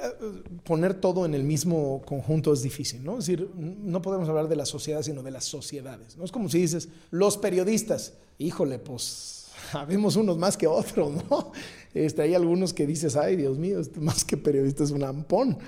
[0.64, 3.18] poner todo en el mismo conjunto es difícil, ¿no?
[3.18, 6.16] Es decir, no podemos hablar de la sociedad, sino de las sociedades.
[6.16, 11.52] No es como si dices, los periodistas, híjole, pues habemos unos más que otros, ¿no?
[11.94, 15.58] Este, hay algunos que dices, ay, Dios mío, más que periodista es un ampón.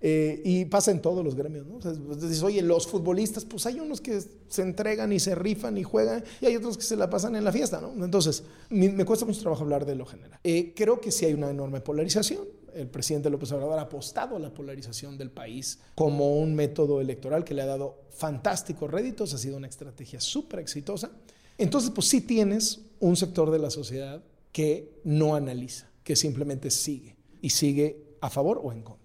[0.00, 1.78] Eh, y pasa en todos los gremios, ¿no?
[1.78, 6.24] dices, oye, los futbolistas, pues hay unos que se entregan y se rifan y juegan,
[6.40, 8.04] y hay otros que se la pasan en la fiesta, ¿no?
[8.04, 10.40] Entonces, me, cuesta mucho trabajo hablar de lo general.
[10.42, 12.44] Eh, creo que sí hay una enorme polarización.
[12.74, 17.44] El presidente López Obrador ha apostado a la polarización del país como un método electoral
[17.44, 21.10] que le ha dado fantásticos réditos, ha sido una estrategia súper exitosa.
[21.58, 24.22] Entonces, pues sí tienes un sector de la sociedad
[24.52, 29.01] que no analiza, que simplemente sigue y sigue a favor o en contra.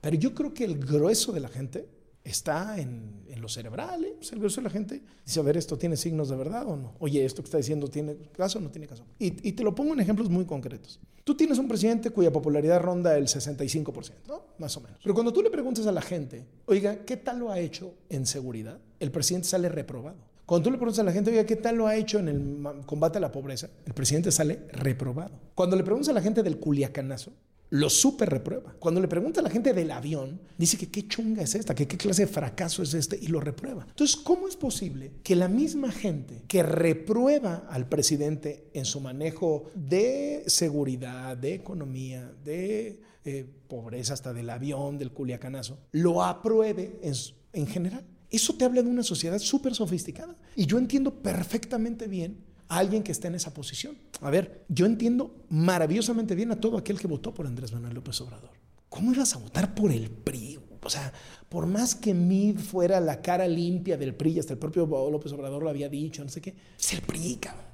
[0.00, 1.88] Pero yo creo que el grueso de la gente
[2.26, 4.04] está en, en lo cerebral.
[4.04, 4.16] ¿eh?
[4.32, 6.94] el grueso de la gente dice, a ver, ¿esto tiene signos de verdad o no?
[6.98, 9.04] Oye, ¿esto que está diciendo tiene caso o no tiene caso?
[9.18, 10.98] Y, y, te lo pongo en ejemplos muy concretos.
[11.22, 14.42] Tú tienes un presidente cuya popularidad ronda el 65%, ¿no?
[14.58, 14.98] Más o menos.
[15.02, 18.26] Pero cuando tú le preguntas a la gente, oiga, ¿qué tal lo ha hecho en
[18.26, 18.80] seguridad?
[18.98, 20.18] El presidente sale reprobado.
[20.46, 22.86] Cuando tú le preguntas a la gente, oiga, ¿qué tal lo ha hecho en el
[22.86, 23.68] combate a la pobreza?
[23.84, 25.32] El presidente sale reprobado.
[25.54, 27.32] Cuando le preguntas a la gente del culiacanazo,
[27.70, 28.74] lo súper reprueba.
[28.78, 31.88] Cuando le pregunta a la gente del avión, dice que qué chunga es esta, que
[31.88, 33.86] qué clase de fracaso es este, y lo reprueba.
[33.88, 39.70] Entonces, ¿cómo es posible que la misma gente que reprueba al presidente en su manejo
[39.74, 47.14] de seguridad, de economía, de eh, pobreza, hasta del avión, del culiacanazo, lo apruebe en,
[47.52, 48.04] en general?
[48.30, 50.36] Eso te habla de una sociedad súper sofisticada.
[50.56, 53.96] Y yo entiendo perfectamente bien alguien que esté en esa posición.
[54.20, 58.20] A ver, yo entiendo maravillosamente bien a todo aquel que votó por Andrés Manuel López
[58.20, 58.50] Obrador.
[58.88, 60.58] ¿Cómo ibas a votar por el PRI?
[60.82, 61.12] O sea,
[61.48, 65.62] por más que Mid fuera la cara limpia del PRI, hasta el propio López Obrador
[65.62, 67.66] lo había dicho, no sé qué, es el PRI, cabrón.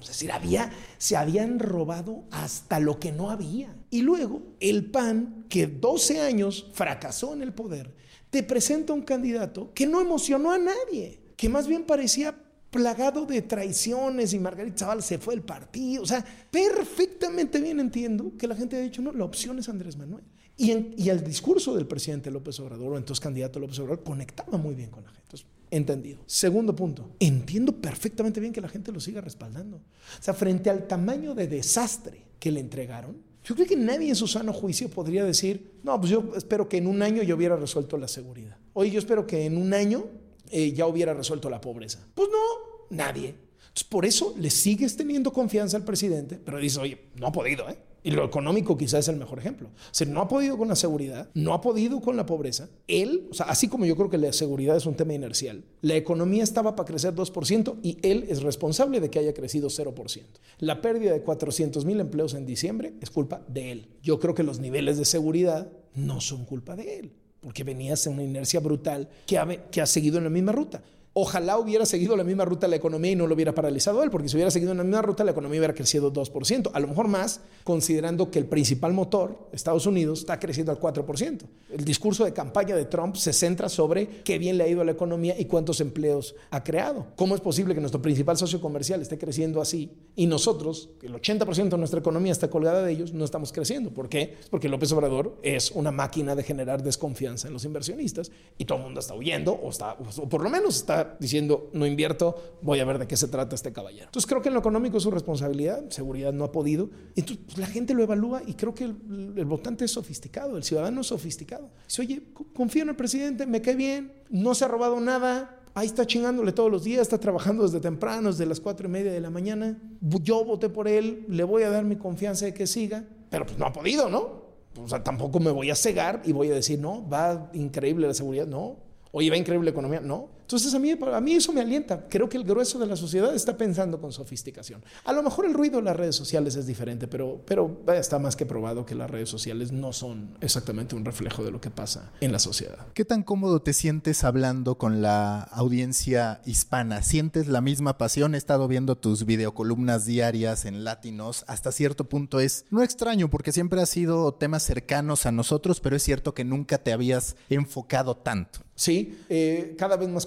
[0.00, 3.74] Es decir, había, se habían robado hasta lo que no había.
[3.90, 7.94] Y luego el PAN, que 12 años fracasó en el poder,
[8.30, 12.34] te presenta un candidato que no emocionó a nadie, que más bien parecía
[12.74, 16.02] plagado de traiciones y Margarita Zavala se fue del partido.
[16.02, 19.96] O sea, perfectamente bien entiendo que la gente ha dicho, no, la opción es Andrés
[19.96, 20.24] Manuel.
[20.56, 24.74] Y, y el discurso del presidente López Obrador, o entonces candidato López Obrador, conectaba muy
[24.74, 25.22] bien con la gente.
[25.22, 26.18] Entonces, entendido.
[26.26, 29.76] Segundo punto, entiendo perfectamente bien que la gente lo siga respaldando.
[29.76, 34.16] O sea, frente al tamaño de desastre que le entregaron, yo creo que nadie en
[34.16, 37.54] su sano juicio podría decir, no, pues yo espero que en un año yo hubiera
[37.54, 38.56] resuelto la seguridad.
[38.72, 40.06] Oye, yo espero que en un año
[40.50, 42.06] eh, ya hubiera resuelto la pobreza.
[42.14, 43.34] Pues no, nadie.
[43.74, 47.68] Entonces, por eso le sigues teniendo confianza al presidente, pero dice, oye, no ha podido,
[47.68, 47.76] ¿eh?
[48.06, 49.68] Y lo económico quizás es el mejor ejemplo.
[49.68, 52.68] O sea, no ha podido con la seguridad, no ha podido con la pobreza.
[52.86, 55.96] Él, o sea, así como yo creo que la seguridad es un tema inercial, la
[55.96, 60.22] economía estaba para crecer 2% y él es responsable de que haya crecido 0%.
[60.58, 63.88] La pérdida de 400 mil empleos en diciembre es culpa de él.
[64.02, 67.12] Yo creo que los niveles de seguridad no son culpa de él,
[67.44, 70.82] porque venía a una inercia brutal que ha, que ha seguido en la misma ruta.
[71.16, 74.28] Ojalá hubiera seguido la misma ruta la economía y no lo hubiera paralizado él, porque
[74.28, 77.40] si hubiera seguido la misma ruta la economía hubiera crecido 2%, a lo mejor más,
[77.62, 81.42] considerando que el principal motor, Estados Unidos, está creciendo al 4%.
[81.70, 84.84] El discurso de campaña de Trump se centra sobre qué bien le ha ido a
[84.84, 87.06] la economía y cuántos empleos ha creado.
[87.14, 91.68] ¿Cómo es posible que nuestro principal socio comercial esté creciendo así y nosotros, el 80%
[91.68, 93.90] de nuestra economía está colgada de ellos, no estamos creciendo?
[93.90, 94.36] ¿Por qué?
[94.50, 98.84] Porque López Obrador es una máquina de generar desconfianza en los inversionistas y todo el
[98.84, 102.84] mundo está huyendo o, está, o por lo menos está diciendo, no invierto, voy a
[102.84, 104.06] ver de qué se trata este caballero.
[104.06, 106.90] Entonces creo que en lo económico es su responsabilidad, seguridad no ha podido.
[107.16, 111.00] Entonces pues, la gente lo evalúa y creo que el, votante es sofisticado, el ciudadano
[111.00, 111.70] es sofisticado.
[111.86, 112.22] Dice, oye,
[112.54, 116.52] confío en el presidente, me cae bien, no se ha robado nada, ahí está chingándole
[116.52, 119.78] todos los días, está trabajando desde temprano, desde las cuatro y media de la mañana.
[120.00, 123.58] Yo voté por él, le voy a dar mi confianza de que siga, pero pues
[123.58, 124.44] no ha podido, ¿no?
[124.80, 128.14] O sea, tampoco me voy a cegar y voy a decir, no, va increíble la
[128.14, 128.78] seguridad, no.
[129.12, 130.28] Oye, va increíble la economía, no.
[130.44, 132.06] Entonces a mí, a mí eso me alienta.
[132.08, 134.82] Creo que el grueso de la sociedad está pensando con sofisticación.
[135.04, 138.36] A lo mejor el ruido de las redes sociales es diferente, pero, pero está más
[138.36, 142.12] que probado que las redes sociales no son exactamente un reflejo de lo que pasa
[142.20, 142.86] en la sociedad.
[142.92, 147.02] ¿Qué tan cómodo te sientes hablando con la audiencia hispana?
[147.02, 148.34] ¿Sientes la misma pasión?
[148.34, 151.44] He estado viendo tus videocolumnas diarias en Latinos.
[151.48, 155.96] Hasta cierto punto es no extraño porque siempre ha sido temas cercanos a nosotros, pero
[155.96, 158.60] es cierto que nunca te habías enfocado tanto.
[158.76, 160.26] Sí, eh, cada vez más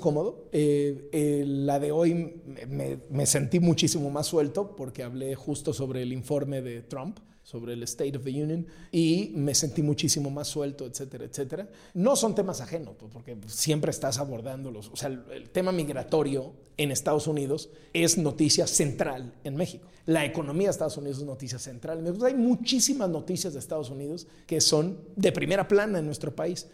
[0.52, 2.42] Eh, eh, la de hoy
[3.10, 7.84] me, sentí muchísimo más suelto porque hablé justo sobre el informe de Trump sobre el
[7.84, 11.70] State of the Union y me sentí muchísimo más suelto, etcétera, etcétera.
[11.94, 14.90] No son temas ajenos, pues, porque siempre estás abordándolos.
[14.92, 19.88] O sea, el, tema migratorio en Estados Unidos es noticia central en México.
[20.06, 22.04] La economía de Estados Unidos es noticia central.
[22.26, 26.68] Hay muchísimas noticias de Estados Unidos que son de primera plana en nuestro país.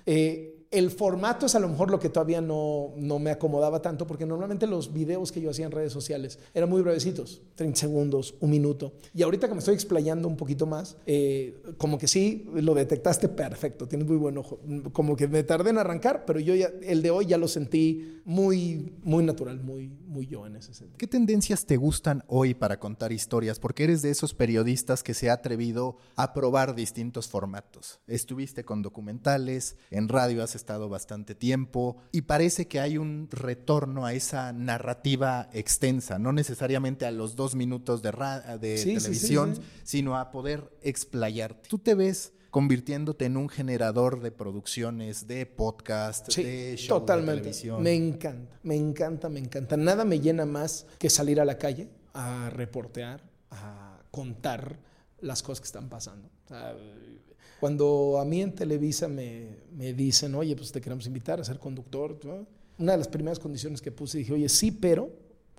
[0.74, 4.26] El formato es a lo mejor lo que todavía no, no, me acomodaba tanto, porque
[4.26, 8.50] normalmente los videos que yo hacía en redes sociales eran muy brevecitos, 30 segundos, un
[8.50, 8.94] minuto.
[9.14, 13.30] Y ahorita que me estoy explayando un poquito más, eh, como que sí, lo detectaste
[13.30, 14.60] perfecto, tienes muy buen ojo.
[14.94, 18.22] Como que me tardé en arrancar, pero yo ya, el de hoy ya lo sentí
[18.26, 20.98] muy, muy natural, muy, muy yo en ese sentido.
[20.98, 23.60] ¿Qué tendencias te gustan hoy para contar historias?
[23.60, 28.00] Porque eres de esos periodistas que se ha atrevido a probar distintos formatos.
[28.08, 34.06] Estuviste con documentales, en radio has estado bastante tiempo y parece que hay un retorno
[34.06, 38.12] a esa narrativa extensa, no necesariamente a los dos minutos de,
[38.62, 41.68] de televisión, sino a poder explayarte.
[41.68, 47.32] ¿Tú te ves convirtiéndote en un generador de producciones, de podcast, de show totalmente.
[47.32, 47.84] de televisión.
[47.84, 49.76] Me encanta, me encanta, me encanta.
[49.76, 54.80] Nada me llena más que salir a la calle a reportear, a contar
[55.20, 56.30] las cosas que están pasando.
[57.64, 59.48] Cuando a mí en Televisa me,
[59.78, 62.20] me, dicen, oye, pues te queremos invitar a ser conductor,
[62.78, 65.10] una de las primeras condiciones que puse dije, oye, sí, pero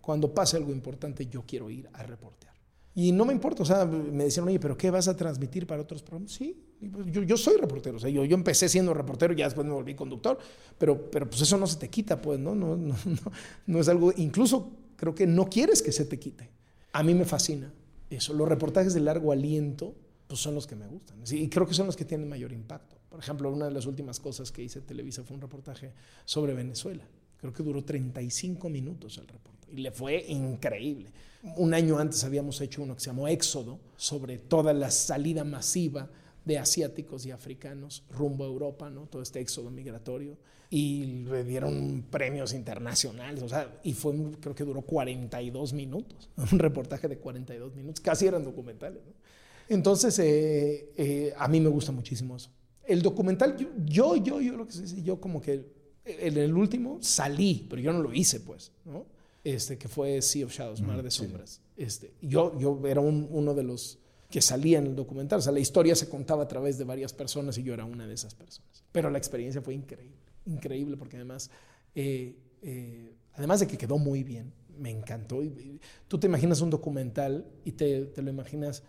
[0.02, 2.52] cuando pase algo importante yo quiero ir a reportear.
[2.94, 5.80] Y no me importa, o sea, me decían, oye, pero ¿qué vas a transmitir para
[5.80, 6.32] otros programas?
[6.32, 6.54] Sí,
[6.92, 9.72] pues, yo, yo soy reportero, o sea, yo, yo empecé siendo reportero, ya después me
[9.72, 10.36] volví conductor,
[10.76, 12.54] pero, pero pues eso no se te quita, pues, ¿no?
[12.54, 13.32] No, no, no,
[13.66, 16.50] no es algo, incluso creo que no quieres que se te quite.
[16.92, 17.72] A mí me fascina
[18.10, 18.34] eso.
[18.34, 19.94] Los reportajes de largo aliento,
[20.26, 21.18] pues son los que me gustan.
[21.30, 22.96] Y creo que son los que tienen mayor impacto.
[23.08, 25.92] Por ejemplo, una de las últimas cosas que hice en Televisa fue un reportaje
[26.24, 27.04] sobre Venezuela.
[27.38, 31.10] Creo que duró 35 minutos el reporte y le fue increíble.
[31.56, 36.08] Un año antes habíamos hecho uno que se llamó Éxodo, sobre toda la salida masiva
[36.44, 39.06] de asiáticos y africanos rumbo a Europa, ¿no?
[39.06, 40.36] todo este éxodo migratorio,
[40.70, 46.58] y le dieron premios internacionales, o sea, y fue, creo que duró 42 minutos, un
[46.58, 49.02] reportaje de 42 minutos, casi eran documentales.
[49.68, 52.50] Entonces, eh, eh, a mí me gusta muchísimo eso.
[52.84, 55.72] El documental, yo, yo, yo, lo que sé, yo como que
[56.04, 59.06] en el último salí, pero yo no lo hice, pues, ¿no?
[59.42, 61.60] Este, que fue Sea of Shadows, Mar de Sombras.
[61.76, 63.98] Este, yo, yo era uno de los
[64.30, 65.38] que salía en el documental.
[65.38, 68.06] O sea, la historia se contaba a través de varias personas y yo era una
[68.06, 68.82] de esas personas.
[68.90, 71.50] Pero la experiencia fue increíble, increíble, porque además,
[71.94, 75.40] eh, eh, además de que quedó muy bien, me encantó.
[76.08, 78.82] Tú te imaginas un documental y te, te lo imaginas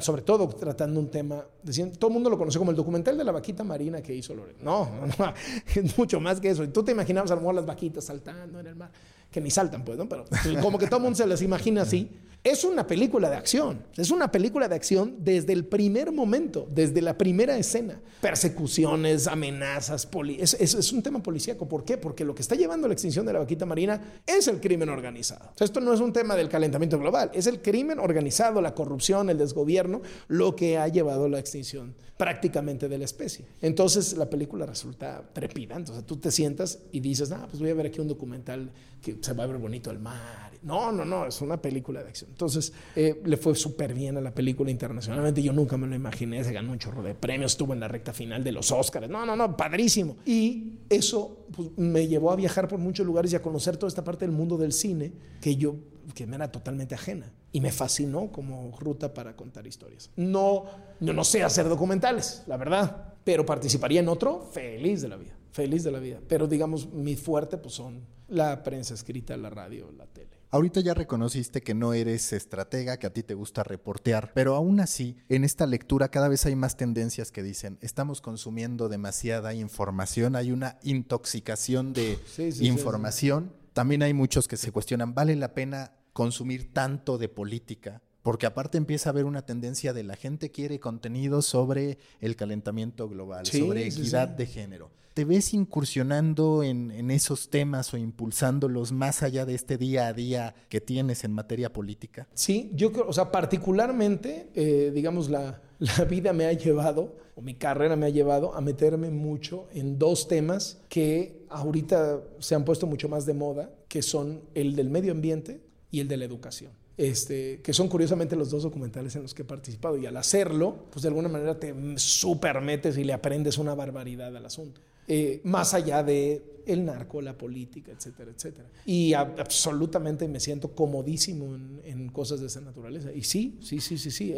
[0.00, 3.24] sobre todo tratando un tema, decían, todo el mundo lo conoce como el documental de
[3.24, 4.60] la vaquita marina que hizo Loret.
[4.60, 4.88] No,
[5.18, 5.34] no,
[5.74, 6.62] es mucho más que eso.
[6.64, 8.90] Y tú te imaginabas a lo mejor las vaquitas saltando en el mar,
[9.30, 10.08] que ni saltan, pues, ¿no?
[10.08, 12.10] Pero pues, como que todo el mundo se las imagina así.
[12.42, 13.84] Es una película de acción.
[13.96, 18.00] Es una película de acción desde el primer momento, desde la primera escena.
[18.22, 21.68] Persecuciones, amenazas, es, un tema policíaco.
[21.68, 21.98] ¿Por qué?
[21.98, 24.88] Porque lo que está llevando a la extinción de la vaquita marina es el crimen
[24.88, 25.52] organizado.
[25.60, 29.36] esto no es un tema del calentamiento global, es el crimen organizado, la corrupción, el
[29.36, 33.46] desgobierno, lo que ha llevado a la extinción prácticamente de la especie.
[33.62, 35.92] Entonces la película resulta trepidante.
[35.92, 38.70] O sea, tú te sientas y dices, ah, pues voy a ver aquí un documental
[39.00, 42.10] que se va a ver bonito el mar no, no, no, es una película de
[42.10, 42.30] acción.
[42.30, 45.42] Entonces, eh, le fue súper bien a la película internacionalmente.
[45.42, 46.44] Yo nunca me lo imaginé.
[46.44, 49.08] Se ganó un chorro de premios, estuvo en la recta final de los Oscars.
[49.08, 50.18] No, no, no, padrísimo.
[50.26, 54.04] Y eso pues, me llevó a viajar por muchos lugares y a conocer toda esta
[54.04, 55.76] parte del mundo del cine que yo
[56.14, 60.10] que me era totalmente ajena y me fascinó como ruta para contar historias.
[60.16, 60.64] No,
[61.00, 65.36] yo no sé hacer documentales, la verdad, pero participaría en otro feliz de la vida,
[65.52, 66.20] feliz de la vida.
[66.28, 70.40] Pero digamos, mi fuerte pues son la prensa escrita, la radio, la tele.
[70.52, 74.80] Ahorita ya reconociste que no eres estratega, que a ti te gusta reportear, pero aún
[74.80, 80.34] así, en esta lectura cada vez hay más tendencias que dicen, estamos consumiendo demasiada información,
[80.34, 82.18] hay una intoxicación de
[82.60, 83.52] información.
[83.72, 88.02] También hay muchos que se cuestionan, ¿vale la pena consumir tanto de política?
[88.22, 93.08] Porque aparte empieza a haber una tendencia de la gente quiere contenido sobre el calentamiento
[93.08, 94.90] global, sobre equidad de género.
[95.14, 100.54] ¿Te ves incursionando en, esos temas o impulsándolos más allá de este día a día
[100.68, 102.28] que tienes en materia política?
[102.34, 107.42] Sí, yo creo, o sea, particularmente, eh, digamos, la, la vida me ha llevado, o
[107.42, 112.64] mi carrera me ha llevado a meterme mucho en dos temas que ahorita se han
[112.64, 116.24] puesto mucho más de moda, que son el del medio ambiente y el de la
[116.24, 116.72] educación.
[116.96, 119.96] Este, que son curiosamente los dos documentales en los que he participado.
[119.96, 124.36] Y al hacerlo, pues de alguna manera te super metes y le aprendes una barbaridad
[124.36, 124.82] al asunto.
[125.08, 128.68] Eh, más allá de el narco, la política, etcétera, etcétera.
[128.84, 131.54] Y absolutamente me siento comodísimo
[131.84, 133.12] en, cosas de esa naturaleza.
[133.12, 134.34] Y sí, sí, sí, sí, sí,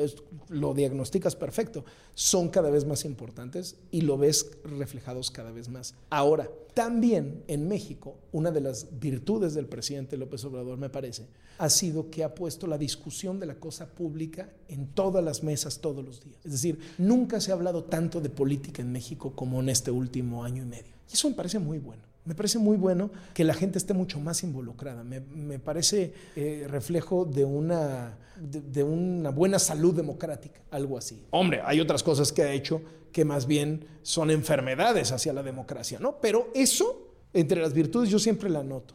[0.49, 1.85] lo diagnosticas perfecto.
[2.15, 5.95] Son cada vez más importantes y lo ves reflejados cada vez más.
[6.11, 11.27] Ahora, también en México, una de las virtudes del presidente López Obrador, me parece,
[11.59, 15.81] ha sido que ha puesto la discusión de la cosa pública en todas las mesas
[15.81, 16.39] todos los días.
[16.45, 20.45] Es decir, nunca se ha hablado tanto de política en México como en este último
[20.45, 20.93] año y medio.
[21.11, 22.03] Y eso me parece muy bueno.
[22.25, 25.03] Me parece muy bueno que la gente esté mucho más involucrada.
[25.03, 31.25] Me, parece eh, reflejo de una, de, una buena salud democrática, algo así.
[31.31, 32.81] Hombre, hay otras cosas que ha hecho
[33.11, 36.21] que más bien son enfermedades hacia la democracia, ¿no?
[36.21, 38.95] Pero eso, entre las virtudes, yo siempre la noto.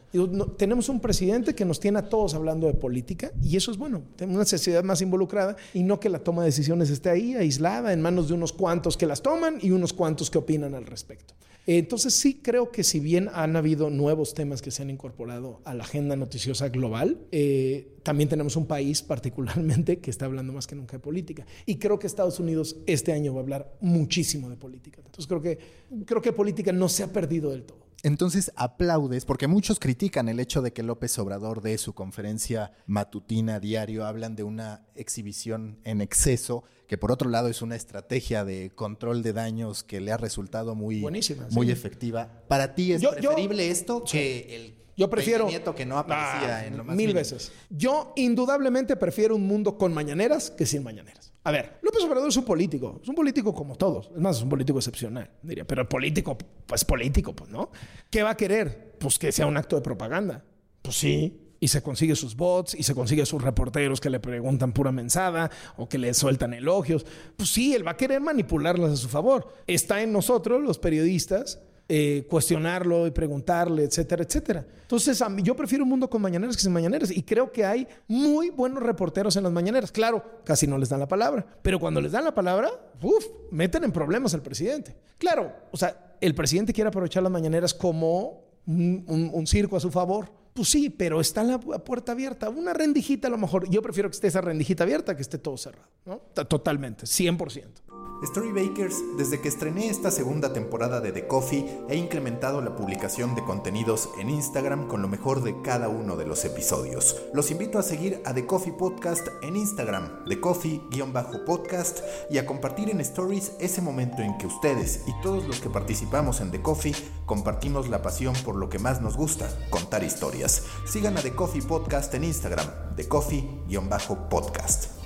[0.58, 4.04] tenemos un presidente que nos tiene a todos hablando de política y eso es bueno.
[4.16, 7.92] Tenemos una sociedad más involucrada y no que la toma de decisiones esté ahí, aislada,
[7.92, 11.34] en manos de unos cuantos que las toman y unos cuantos que opinan al respecto.
[11.70, 15.74] Entonces sí creo que si bien han habido nuevos temas que se han incorporado a
[15.74, 20.76] la agenda noticiosa global, eh, también tenemos un país particularmente que está hablando más que
[20.76, 21.46] nunca de política.
[21.66, 25.02] Y creo que Estados Unidos este año va a hablar muchísimo de política.
[25.06, 25.60] Entonces creo que,
[26.06, 27.87] creo que política no se ha perdido del todo.
[28.04, 33.60] Entonces aplaudes, porque muchos critican el hecho de que López Obrador de su conferencia matutina
[33.60, 38.72] diario hablan de una exhibición en exceso, que por otro lado es una estrategia de
[38.74, 41.06] control de daños que le ha resultado muy,
[41.52, 42.44] muy efectiva.
[42.48, 45.48] ¿Para ti es preferible esto que el yo prefiero.
[45.76, 47.52] que no aparecía en lo más Mil veces.
[47.70, 51.27] Yo indudablemente prefiero un mundo con mañaneras que sin mañaneras.
[51.48, 53.00] A ver, López Obrador es un político.
[53.02, 54.12] Es un político como todos.
[54.14, 55.66] Es más, es un político excepcional, diría.
[55.66, 57.72] Pero el político, pues político, pues, ¿no?
[58.10, 58.98] ¿Qué va a querer?
[59.00, 60.44] Pues que sea un acto de propaganda.
[60.82, 61.40] Pues sí.
[61.62, 65.50] Y se consigue sus bots y se consigue sus reporteros que le preguntan pura mensada
[65.78, 67.06] o que le sueltan elogios.
[67.38, 69.48] Pues sí, él va a querer manipularlas a su favor.
[69.68, 74.65] Está en nosotros, los periodistas, eh, cuestionarlo y preguntarle, etcétera, etcétera.
[74.82, 78.50] Entonces, yo prefiero un mundo con mañaneras que sin mañaneras y creo que hay muy
[78.50, 79.91] buenos reporteros en las mañaneras.
[79.91, 82.69] Claro, casi no les dan la palabra, pero cuando les dan la palabra,
[83.02, 84.95] uff, meten en problemas al presidente.
[85.17, 90.30] Claro, o sea, el presidente quiere aprovechar las mañaneras como un, circo a su favor.
[90.54, 92.50] Pues sí, pero está la puerta abierta.
[92.50, 93.69] Una rendijita a lo mejor.
[93.69, 95.88] Yo prefiero que esté esa rendijita abierta que esté todo cerrado.
[96.06, 96.17] ¿no?
[96.45, 98.07] Totalmente, 100%.
[98.26, 103.44] Storybakers, desde que estrené esta segunda temporada de The Coffee, he incrementado la publicación de
[103.44, 107.16] contenidos en Instagram con lo mejor de cada uno de los episodios.
[107.34, 112.00] Los invito a seguir a The Coffee Podcast en Instagram, The Coffee-podcast,
[112.32, 116.42] y a compartir en Stories ese momento en que ustedes y todos los que participamos
[116.42, 116.96] en The Coffee
[117.28, 120.63] compartimos la pasión por lo que más nos gusta, contar historias.
[120.86, 124.96] Sigan a The Coffee Podcast en Instagram, The Coffee-podcast.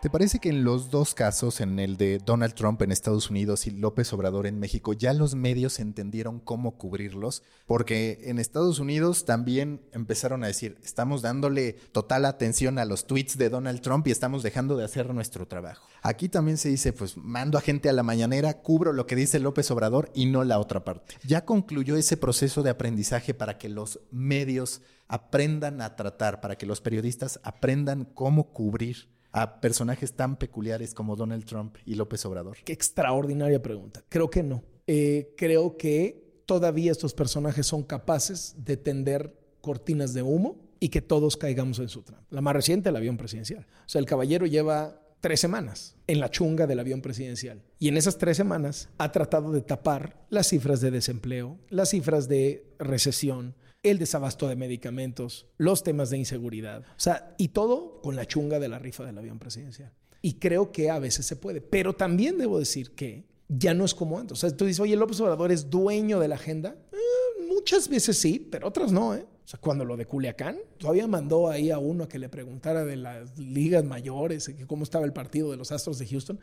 [0.00, 3.66] ¿Te parece que en los dos casos, en el de Donald Trump en Estados Unidos
[3.66, 7.42] y López Obrador en México, ya los medios entendieron cómo cubrirlos?
[7.66, 13.38] Porque en Estados Unidos también empezaron a decir, estamos dándole total atención a los tweets
[13.38, 15.88] de Donald Trump y estamos dejando de hacer nuestro trabajo.
[16.00, 19.40] Aquí también se dice, pues mando a gente a la mañanera, cubro lo que dice
[19.40, 21.16] López Obrador y no la otra parte.
[21.26, 26.66] Ya concluyó ese proceso de aprendizaje para que los medios aprendan a tratar, para que
[26.66, 32.58] los periodistas aprendan cómo cubrir a personajes tan peculiares como Donald Trump y López Obrador?
[32.64, 34.02] Qué extraordinaria pregunta.
[34.08, 34.62] Creo que no.
[34.86, 41.02] Eh, creo que todavía estos personajes son capaces de tender cortinas de humo y que
[41.02, 42.26] todos caigamos en su trampa.
[42.30, 43.66] La más reciente, el avión presidencial.
[43.80, 47.62] O sea, el caballero lleva tres semanas en la chunga del avión presidencial.
[47.78, 52.28] Y en esas tres semanas ha tratado de tapar las cifras de desempleo, las cifras
[52.28, 53.54] de recesión,
[53.88, 56.82] el desabasto de medicamentos, los temas de inseguridad.
[56.82, 59.92] O sea, y todo con la chunga de la rifa del avión presidencial.
[60.22, 61.60] Y creo que a veces se puede.
[61.60, 64.38] Pero también debo decir que ya no es como antes.
[64.38, 66.76] O sea, tú dices, oye, López Obrador es dueño de la agenda.
[66.92, 69.24] Eh, muchas veces sí, pero otras no, ¿eh?
[69.48, 72.84] O sea, cuando lo de Culiacán, todavía mandó ahí a uno a que le preguntara
[72.84, 76.38] de las ligas mayores, cómo estaba el partido de los Astros de Houston.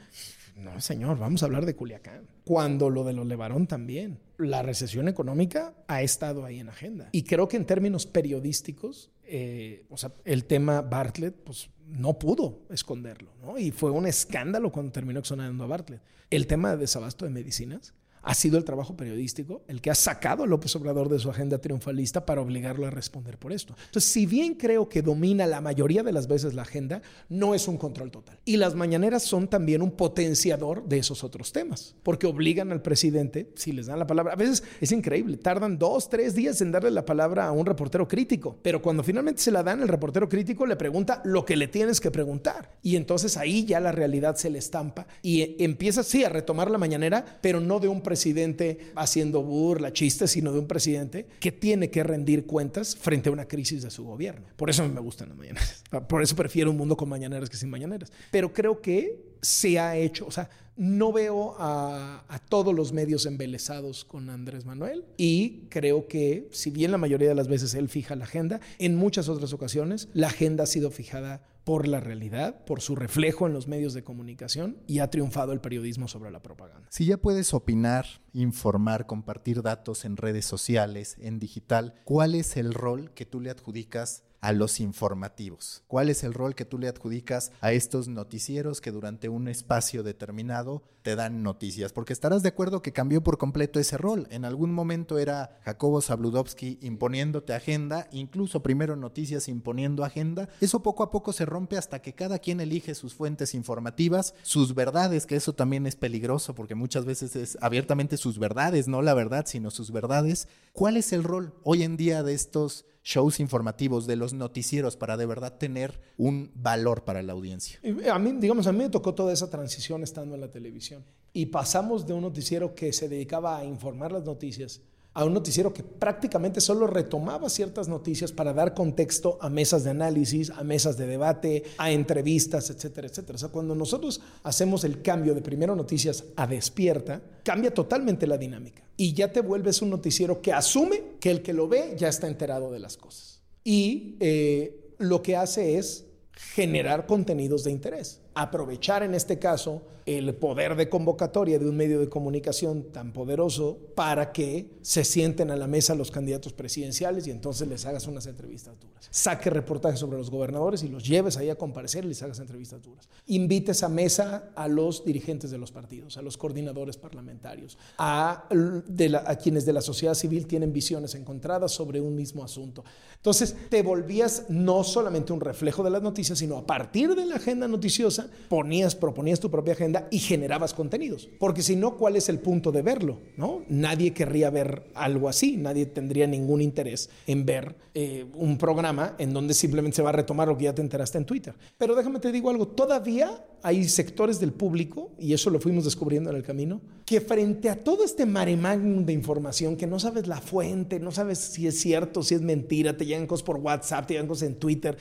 [0.56, 2.26] No, señor, vamos a hablar de Culiacán.
[2.46, 4.18] Cuando lo de los Levarón también.
[4.40, 7.10] La recesión económica ha estado ahí en agenda.
[7.12, 12.64] Y creo que en términos periodísticos, eh, o sea, el tema Bartlett, pues no pudo
[12.72, 13.60] esconderlo, ¿no?
[13.60, 16.02] Y fue un escándalo cuando terminó exonerando a Bartlett.
[16.32, 17.94] El tema de desabasto de medicinas,
[18.26, 21.60] ha sido el trabajo periodístico el que ha sacado a López Obrador de su agenda
[21.60, 23.76] triunfalista para obligarlo a responder por esto.
[23.86, 27.68] Entonces, si bien creo que domina la mayoría de las veces la agenda, no es
[27.68, 28.40] un control total.
[28.44, 33.52] Y las mañaneras son también un potenciador de esos otros temas, porque obligan al presidente,
[33.56, 36.92] si les dan la palabra, a veces es increíble, tardan dos, tres días en darle
[36.92, 40.66] la palabra a un reportero crítico, pero cuando finalmente se la dan, el reportero crítico
[40.66, 42.72] le pregunta lo que le tienes que preguntar.
[42.82, 46.80] Y entonces ahí ya la realidad se le estampa y empieza, sí, a retomar la
[46.80, 51.52] mañanera, pero no de un presidente presidente haciendo burla, chistes, sino de un presidente que
[51.52, 54.48] tiene que rendir cuentas frente a una crisis de su gobierno.
[54.56, 55.84] Por eso me gustan las mañaneras.
[56.08, 58.14] Por eso prefiero un mundo con mañaneras que sin mañaneras.
[58.32, 63.26] Pero creo que se ha hecho, o sea, no veo a, a, todos los medios
[63.26, 67.90] embelesados con Andrés Manuel y creo que, si bien la mayoría de las veces él
[67.90, 72.64] fija la agenda, en muchas otras ocasiones la agenda ha sido fijada por la realidad,
[72.64, 76.42] por su reflejo en los medios de comunicación y ha triunfado el periodismo sobre la
[76.42, 76.88] propaganda.
[76.92, 82.74] Si ya puedes opinar, informar, compartir datos en redes sociales, en digital, ¿cuál es el
[82.74, 85.82] rol que tú le adjudicas a los informativos?
[85.88, 90.04] ¿Cuál es el rol que tú le adjudicas a estos noticieros que durante un espacio
[90.04, 91.92] determinado te dan noticias?
[91.92, 94.28] Porque estarás de acuerdo que cambió por completo ese rol.
[94.30, 100.48] En algún momento era Jacobo Zabludovsky imponiéndote agenda, incluso primero noticias imponiendo agenda.
[100.62, 104.76] Eso poco a poco se rompe hasta que cada quien elige sus fuentes informativas, sus
[104.76, 109.16] verdades, que eso también es peligroso porque muchas veces es abiertamente sus verdades, no la
[109.16, 110.48] verdad, sino sus verdades.
[110.72, 115.16] ¿Cuál es el rol hoy en día de estos shows informativos, de los noticieros, para
[115.16, 117.80] de verdad tener un valor para la audiencia.
[118.12, 121.06] A mí, digamos, a mí me tocó toda esa transición estando en la televisión.
[121.32, 124.82] Y pasamos de un noticiero que se dedicaba a informar las noticias
[125.16, 129.92] a un noticiero que prácticamente solo retomaba ciertas noticias para dar contexto a mesas de
[129.92, 133.36] análisis, a mesas de debate, a entrevistas, etcétera, etcétera.
[133.38, 138.38] O sea, cuando nosotros hacemos el cambio de primero noticias a despierta, cambia totalmente la
[138.38, 138.84] dinámica.
[138.98, 142.28] Y ya te vuelves un noticiero que asume que el que lo ve ya está
[142.28, 143.42] enterado de las cosas.
[143.64, 148.20] Y eh, lo que hace es generar contenidos de interés.
[148.36, 153.80] Aprovechar en este caso el poder de convocatoria de un medio de comunicación tan poderoso
[153.96, 158.28] para que se sienten a la mesa los candidatos presidenciales y entonces les hagas unas
[158.28, 159.08] entrevistas duras.
[159.10, 162.84] Saque reportajes sobre los gobernadores y los lleves ahí a comparecer y les hagas entrevistas
[162.84, 163.10] duras.
[163.26, 169.36] Invites a mesa a los dirigentes de los partidos, a los coordinadores parlamentarios, a, a
[169.38, 172.84] quienes de la sociedad civil tienen visiones encontradas sobre un mismo asunto.
[173.16, 177.38] Entonces te volvías no solamente un reflejo de las noticias, sino a partir de la
[177.38, 181.30] agenda noticiosa ponías, proponías tu propia agenda y generabas contenidos.
[181.40, 183.20] Porque si no, ¿cuál es el punto de verlo?
[183.38, 183.64] ¿no?
[183.70, 189.34] Nadie querría ver algo así, nadie tendría ningún interés en ver eh, un programa en
[189.34, 191.54] donde simplemente se va a retomar lo que ya te enteraste en Twitter.
[191.78, 196.30] Pero déjame te digo algo, todavía hay sectores del público, y eso lo fuimos descubriendo
[196.30, 200.40] en el camino, que frente a todo este maremán de información, que no sabes la
[200.40, 204.14] fuente, no sabes si es cierto, si es mentira, te llegan cosas por WhatsApp, te
[204.14, 204.98] llegan cosas en Twitter,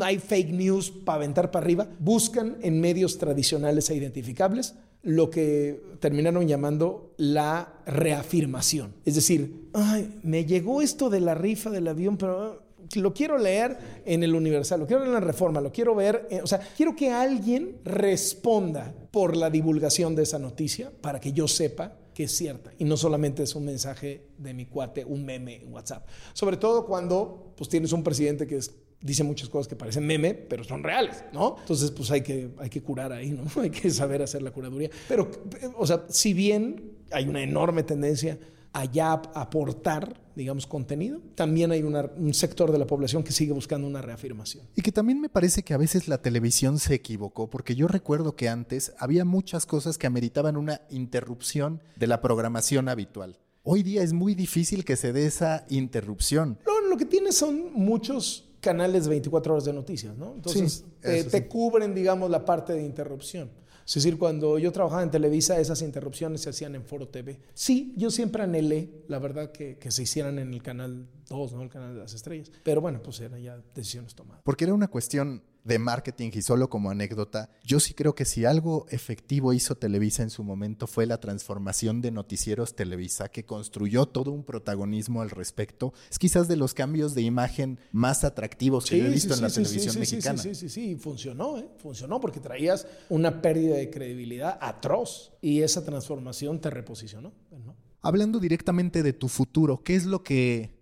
[0.00, 1.88] hay fake news para aventar para arriba,
[2.32, 8.94] buscan en medios tradicionales e identificables lo que terminaron llamando la reafirmación.
[9.04, 12.62] Es decir, ay, me llegó esto de la rifa del avión, pero
[12.94, 13.76] lo quiero leer
[14.06, 16.96] en el Universal, lo quiero leer en la Reforma, lo quiero ver, o sea, quiero
[16.96, 22.32] que alguien responda por la divulgación de esa noticia para que yo sepa que es
[22.32, 26.06] cierta y no solamente es un mensaje de mi cuate, un meme en WhatsApp.
[26.32, 28.60] Sobre todo cuando pues tienes un presidente que
[29.02, 31.56] dice muchas cosas que parecen meme, pero son reales, ¿no?
[31.60, 33.42] Entonces, pues hay que, hay que curar ahí, ¿no?
[33.62, 34.90] Hay que saber hacer la curaduría.
[35.08, 35.30] Pero,
[35.76, 38.38] o sea, si bien hay una enorme tendencia
[38.72, 44.00] allá aportar, digamos, contenido, también hay un sector de la población que sigue buscando una
[44.00, 44.66] reafirmación.
[44.74, 48.34] Y que también me parece que a veces la televisión se equivocó, porque yo recuerdo
[48.34, 53.38] que antes había muchas cosas que ameritaban una interrupción de la programación habitual.
[53.62, 56.58] Hoy día es muy difícil que se dé esa interrupción.
[56.66, 60.32] No, lo que tiene son muchos canales de 24 horas de noticias, ¿no?
[60.34, 63.50] Entonces, te, cubren, digamos, la parte de interrupción.
[63.84, 67.40] Es decir, cuando yo trabajaba en Televisa, esas interrupciones se hacían en Foro TV.
[67.52, 71.62] Sí, yo siempre anhelé, la verdad, que, que se hicieran en el canal 2, ¿no?
[71.62, 72.52] El canal de las estrellas.
[72.62, 74.42] Pero bueno, pues eran ya decisiones tomadas.
[74.44, 78.44] Porque era una cuestión de marketing y solo como anécdota, yo sí creo que si
[78.44, 84.06] algo efectivo hizo Televisa en su momento fue la transformación de Noticieros Televisa, que construyó
[84.06, 85.92] todo un protagonismo al respecto.
[86.10, 89.98] Es quizás de los cambios de imagen más atractivos que he visto en la televisión
[89.98, 90.42] mexicana.
[90.42, 91.68] Sí, sí, sí, funcionó, ¿eh?
[91.78, 97.32] funcionó porque traías una pérdida de credibilidad atroz y esa transformación te reposicionó.
[97.50, 97.76] ¿no?
[98.00, 100.81] Hablando directamente de tu futuro, ¿qué es lo que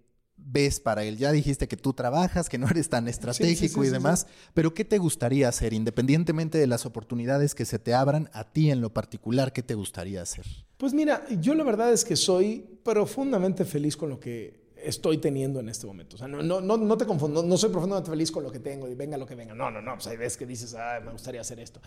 [0.50, 1.16] ves para él?
[1.16, 4.98] Ya dijiste que tú trabajas, que no eres tan estratégico y demás, pero ¿qué te
[4.98, 9.52] gustaría hacer independientemente de las oportunidades que se te abran a ti en lo particular?
[9.52, 10.44] ¿Qué te gustaría hacer?
[10.76, 15.60] Pues mira, yo la verdad es que soy profundamente feliz con lo que estoy teniendo
[15.60, 16.16] en este momento.
[16.16, 18.88] O sea, no, no, no, te confundo, no soy profundamente feliz con lo que tengo
[18.88, 19.54] y venga lo que venga.
[19.54, 21.80] No, no, no, pues hay veces que dices, ah, me gustaría hacer esto.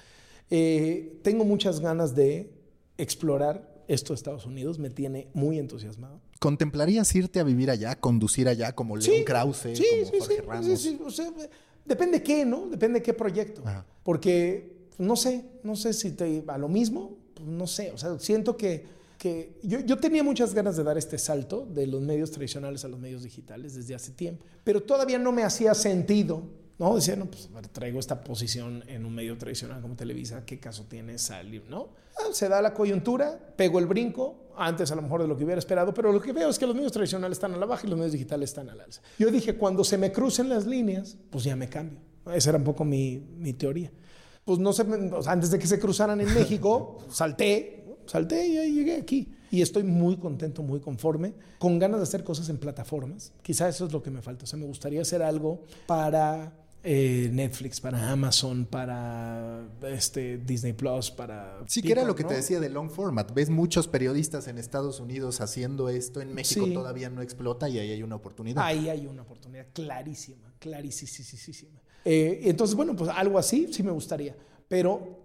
[0.49, 2.51] Eh, tengo muchas ganas de
[2.97, 6.21] explorar esto de Estados Unidos, me tiene muy entusiasmado.
[6.43, 10.81] ¿Contemplarías irte a vivir allá, conducir allá como León Krause, como Jorge Ramos?
[10.81, 10.99] Sí,
[11.85, 12.67] depende qué, ¿no?
[12.67, 13.63] Depende qué proyecto.
[14.03, 18.19] Porque no sé, no sé si te a lo mismo, pues, no sé, o sea,
[18.19, 18.85] siento que,
[19.17, 22.89] que yo, yo, tenía muchas ganas de dar este salto de los medios tradicionales a
[22.89, 26.43] los medios digitales desde hace tiempo, pero todavía no me hacía sentido
[26.79, 26.95] ¿no?
[26.95, 31.17] Decía, no, pues traigo esta posición en un medio tradicional como Televisa, ¿qué caso tiene
[31.17, 31.89] salir, no?
[32.17, 35.43] Ah, se da la coyuntura, pego el brinco, antes a lo mejor de lo que
[35.43, 37.85] hubiera esperado, pero lo que veo es que los medios tradicionales están a la baja
[37.85, 39.01] y los medios digitales están al alza.
[39.17, 41.99] Yo dije, cuando se me crucen las líneas, pues ya me cambio.
[42.33, 43.91] Esa era un poco mi, mi teoría.
[44.45, 44.85] Pues no sé,
[45.25, 49.33] antes de que se cruzaran en México, salté, salté y ahí llegué aquí.
[49.51, 53.33] Y estoy muy contento, muy conforme, con ganas de hacer cosas en plataformas.
[53.41, 54.45] Quizá eso es lo que me falta.
[54.45, 56.51] O sea, me gustaría hacer algo para
[56.85, 61.63] eh, Netflix, para Amazon, para este, Disney Plus, para...
[61.65, 63.33] Sí, que era lo que te decía de long format.
[63.33, 67.91] Ves muchos periodistas en Estados Unidos haciendo esto, en México todavía no explota y ahí
[67.91, 68.65] hay una oportunidad.
[68.65, 71.79] Ahí hay una oportunidad clarísima, clarísima.
[72.03, 74.35] Eh, entonces, bueno, pues algo así sí me gustaría.
[74.67, 75.19] Pero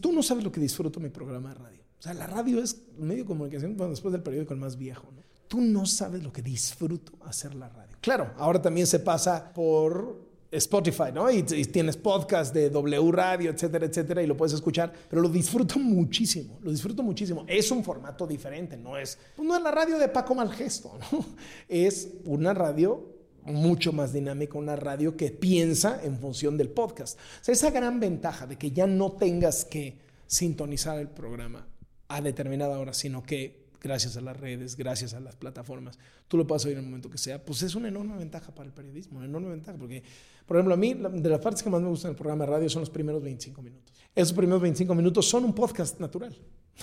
[0.00, 1.82] tú no sabes lo que disfruto mi programa de radio.
[1.98, 5.08] O sea, la radio es medio de comunicación después del periódico el más viejo.
[5.14, 5.22] ¿no?
[5.48, 7.96] Tú no sabes lo que disfruto hacer la radio.
[8.00, 10.25] Claro, ahora también se pasa por
[10.56, 11.30] Spotify, ¿no?
[11.30, 15.78] Y, tienes podcast de W Radio, etcétera, etcétera, y lo puedes escuchar, pero lo disfruto
[15.78, 17.44] muchísimo, lo disfruto muchísimo.
[17.46, 21.24] Es un formato diferente, no es, pues no es la radio de Paco Malgesto, ¿no?
[21.68, 27.18] Es una radio mucho más dinámica, una radio que piensa en función del podcast.
[27.18, 31.68] O sea, esa gran ventaja de que ya no tengas que sintonizar el programa
[32.08, 36.46] a determinada hora, sino que gracias a las redes, gracias a las plataformas, tú lo
[36.46, 39.18] puedes oír en el momento que sea, pues es una enorme ventaja para el periodismo,
[39.18, 40.02] una enorme ventaja, porque,
[40.46, 42.68] por ejemplo, a mí, de las partes que más me gustan del programa de radio
[42.68, 43.94] son los primeros 25 minutos.
[44.14, 46.36] Esos primeros 25 minutos son un podcast natural,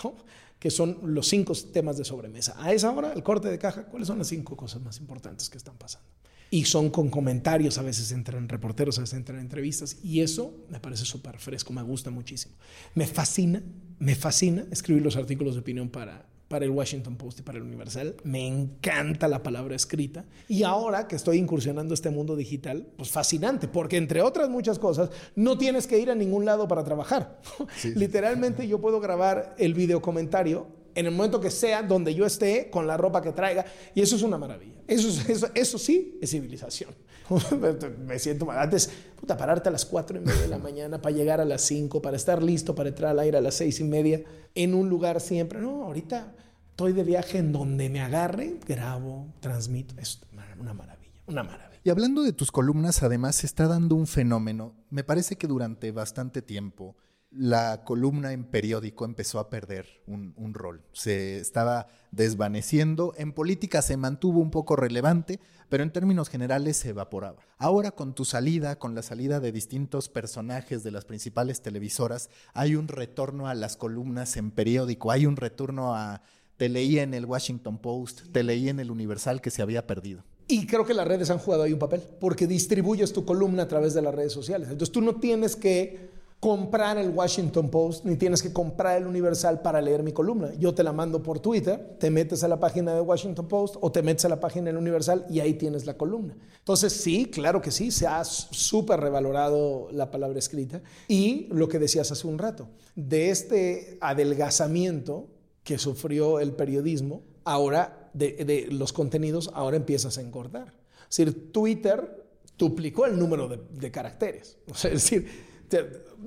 [0.03, 0.15] ¿no?
[0.59, 2.55] que son los cinco temas de sobremesa.
[2.57, 5.57] A esa hora, el corte de caja, ¿cuáles son las cinco cosas más importantes que
[5.57, 6.07] están pasando?
[6.53, 10.79] y son con comentarios, a veces entran reporteros, a veces entran entrevistas, y eso me
[10.79, 12.53] parece súper fresco, me gusta muchísimo.
[12.93, 13.63] Me fascina,
[13.97, 17.63] me fascina escribir los artículos de opinión para, para el Washington Post y para el
[17.63, 18.15] Universal.
[18.23, 20.23] Me encanta la palabra escrita.
[20.47, 25.09] Y ahora que estoy incursionando este mundo digital, pues fascinante, porque entre otras muchas cosas,
[25.35, 27.41] no tienes que ir a ningún lado para trabajar.
[27.95, 32.69] Literalmente yo puedo grabar el video comentario en el momento que sea, donde yo esté,
[32.69, 33.65] con la ropa que traiga.
[33.95, 34.83] Y eso es una maravilla.
[34.87, 36.91] Eso, eso, eso sí es civilización.
[38.05, 38.59] Me siento mal.
[38.59, 41.61] Antes, puta, pararte a las 4 y media de la mañana para llegar a las
[41.63, 44.23] 5, para estar listo para entrar al aire a las 6 y media,
[44.53, 45.59] en un lugar siempre.
[45.59, 46.35] No, ahorita
[46.73, 49.93] estoy de viaje en donde me agarre, grabo, transmito.
[49.99, 50.21] Es
[50.59, 51.79] una maravilla, una maravilla.
[51.83, 54.73] Y hablando de tus columnas, además se está dando un fenómeno.
[54.89, 56.95] Me parece que durante bastante tiempo
[57.29, 60.83] la columna en periódico empezó a perder un, un, rol.
[60.93, 63.13] Se estaba desvaneciendo.
[63.17, 67.37] En política se mantuvo un poco relevante, pero en términos generales se evaporaba.
[67.59, 72.75] Ahora con tu salida, con la salida de distintos personajes de las principales televisoras, hay
[72.75, 76.23] un retorno a las columnas en periódico, hay un retorno a...
[76.63, 80.23] Te leí en el Washington Post, te leí en el Universal que se había perdido.
[80.47, 83.67] Y creo que las redes han jugado ahí un papel, porque distribuyes tu columna a
[83.67, 84.69] través de las redes sociales.
[84.69, 86.09] Entonces tú no tienes que
[86.39, 90.53] comprar el Washington Post, ni tienes que comprar el Universal para leer mi columna.
[90.57, 93.91] Yo te la mando por Twitter, te metes a la página de Washington Post o
[93.91, 96.37] te metes a la página del Universal y ahí tienes la columna.
[96.59, 100.81] Entonces sí, claro que sí, se ha súper revalorado la palabra escrita.
[101.09, 105.27] Y lo que decías hace un rato, de este adelgazamiento
[105.63, 110.73] que sufrió el periodismo, ahora de, los contenidos, ahora empiezas a engordar.
[111.09, 112.25] Es decir, Twitter
[112.57, 114.57] duplicó el número de, de caracteres.
[114.71, 115.52] O sea, es decir,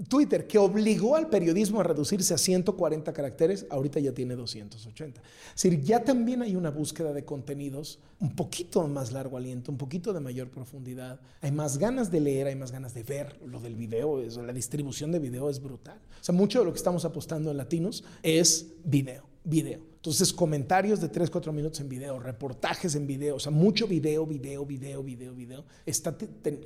[0.09, 5.21] Twitter, que obligó al periodismo a reducirse a 140 caracteres, ahorita ya tiene 280.
[5.21, 9.79] Es decir, ya también hay una búsqueda de contenidos un poquito más largo aliento, un
[9.79, 11.21] poquito de mayor profundidad.
[11.41, 13.41] Hay más ganas de leer, hay más ganas de ver.
[13.47, 15.99] Lo del video, la distribución de video es brutal.
[16.21, 19.96] O sea, mucho de lo que estamos apostando en Latinos es video, video.
[20.07, 24.25] Entonces, comentarios de 3, 4 minutos en video, reportajes en video, o sea, mucho video,
[24.25, 25.65] video, video, video, video.
[25.85, 26.17] Está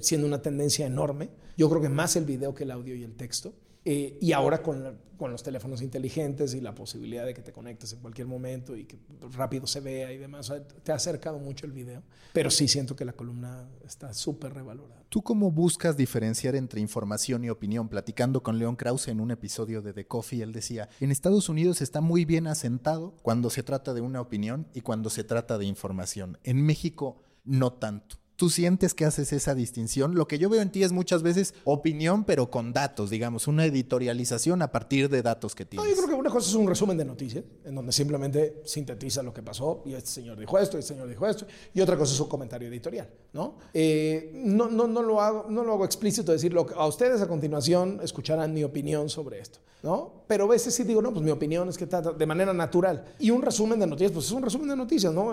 [0.01, 1.31] siendo una tendencia enorme.
[1.57, 3.55] Yo creo que más el video que el audio y el texto.
[3.85, 7.95] Eh, y ahora con, con, los teléfonos inteligentes y la posibilidad de que te conectes
[7.95, 8.99] en cualquier momento y que
[9.33, 10.53] rápido se vea y demás,
[10.83, 12.03] te ha acercado mucho el video.
[12.35, 15.03] Pero sí siento que la columna está súper revalorada.
[15.09, 17.89] ¿Tú cómo buscas diferenciar entre información y opinión?
[17.89, 21.81] Platicando con León Krause en un episodio de The Coffee, él decía, en Estados Unidos
[21.81, 25.65] está muy bien asentado cuando se trata de una opinión y cuando se trata de
[25.65, 26.39] información.
[26.45, 30.15] En México, no tanto tú sientes que haces esa distinción.
[30.15, 33.67] Lo que yo veo en ti es muchas veces opinión, pero con datos, digamos, una
[33.67, 35.85] editorialización a partir de datos que tienes.
[35.85, 39.23] No, yo creo que una cosa es un resumen de noticias, en donde simplemente sintetiza
[39.23, 41.99] lo que pasó y este señor dijo esto, y este señor dijo esto, y otra
[41.99, 43.59] cosa es un comentario editorial, ¿no?
[43.75, 46.67] Eh, no, no, no, lo hago, no lo hago explícito decirlo.
[46.77, 50.25] A ustedes a continuación escucharán mi opinión sobre esto, ¿no?
[50.27, 53.05] Pero a veces sí digo, no, pues mi opinión es que está de manera natural.
[53.19, 55.27] Y un resumen de noticias, pues es un resumen de noticias, ¿no?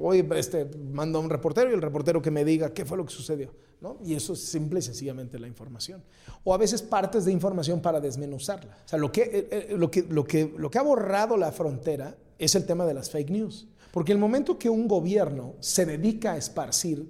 [0.00, 3.04] Hoy este, mando a un reportero y el reportero que me diga qué fue lo
[3.04, 3.50] que sucedió.
[3.80, 3.98] ¿no?
[4.02, 6.02] Y eso es simple y sencillamente la información.
[6.42, 8.78] O a veces partes de información para desmenuzarla.
[8.84, 11.52] O sea, lo que, eh, eh, lo que, lo que, lo que ha borrado la
[11.52, 13.68] frontera es el tema de las fake news.
[13.92, 17.08] Porque el momento que un gobierno se dedica a esparcir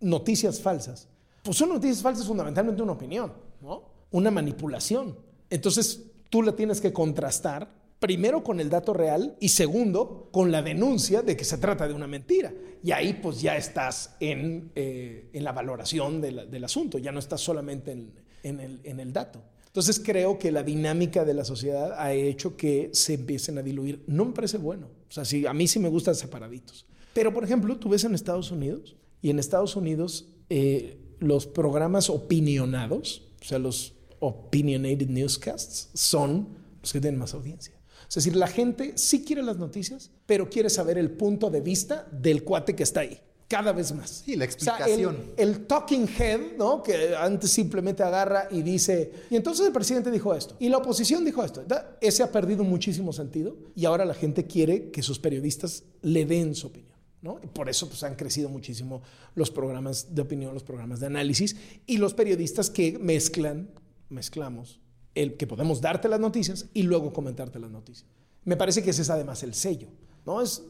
[0.00, 1.08] noticias falsas,
[1.42, 3.82] pues son noticias falsas fundamentalmente una opinión, ¿no?
[4.10, 5.18] una manipulación.
[5.50, 10.62] Entonces tú la tienes que contrastar primero con el dato real y segundo con la
[10.62, 12.52] denuncia de que se trata de una mentira.
[12.82, 17.40] Y ahí pues ya estás en, eh, en la valoración del asunto, ya no estás
[17.40, 18.10] solamente en,
[18.42, 19.40] en, el, en el dato.
[19.68, 24.02] Entonces creo que la dinámica de la sociedad ha hecho que se empiecen a diluir.
[24.08, 24.88] No me parece bueno.
[25.08, 26.84] O sea, sí, a mí sí me gustan separaditos.
[27.12, 32.10] Pero, por ejemplo, tú ves en Estados Unidos y en Estados Unidos eh, los programas
[32.10, 33.93] opinionados, o sea, los
[34.24, 36.48] opinionated newscasts, son
[36.80, 37.74] los que tienen más audiencia.
[38.08, 42.06] Es decir, la gente sí quiere las noticias, pero quiere saber el punto de vista
[42.12, 43.20] del cuate que está ahí.
[43.48, 44.22] Cada vez más.
[44.24, 45.32] Sí, la explicación.
[45.36, 46.82] el, talking head, ¿no?
[46.82, 51.24] Que antes simplemente agarra y dice, y entonces el presidente dijo esto, y la oposición
[51.24, 51.62] dijo esto.
[52.00, 56.54] Ese ha perdido muchísimo sentido y ahora la gente quiere que sus periodistas le den
[56.54, 56.94] su opinión.
[57.20, 57.40] ¿no?
[57.40, 59.02] Por eso pues, han crecido muchísimo
[59.34, 61.56] los programas de opinión, los programas de análisis
[61.86, 63.70] y los periodistas que mezclan,
[64.14, 64.80] mezclamos
[65.14, 68.08] el que podemos darte las noticias y luego comentarte las noticias.
[68.44, 69.88] Me parece que ese es además el sello,
[70.24, 70.40] ¿no?
[70.40, 70.62] Es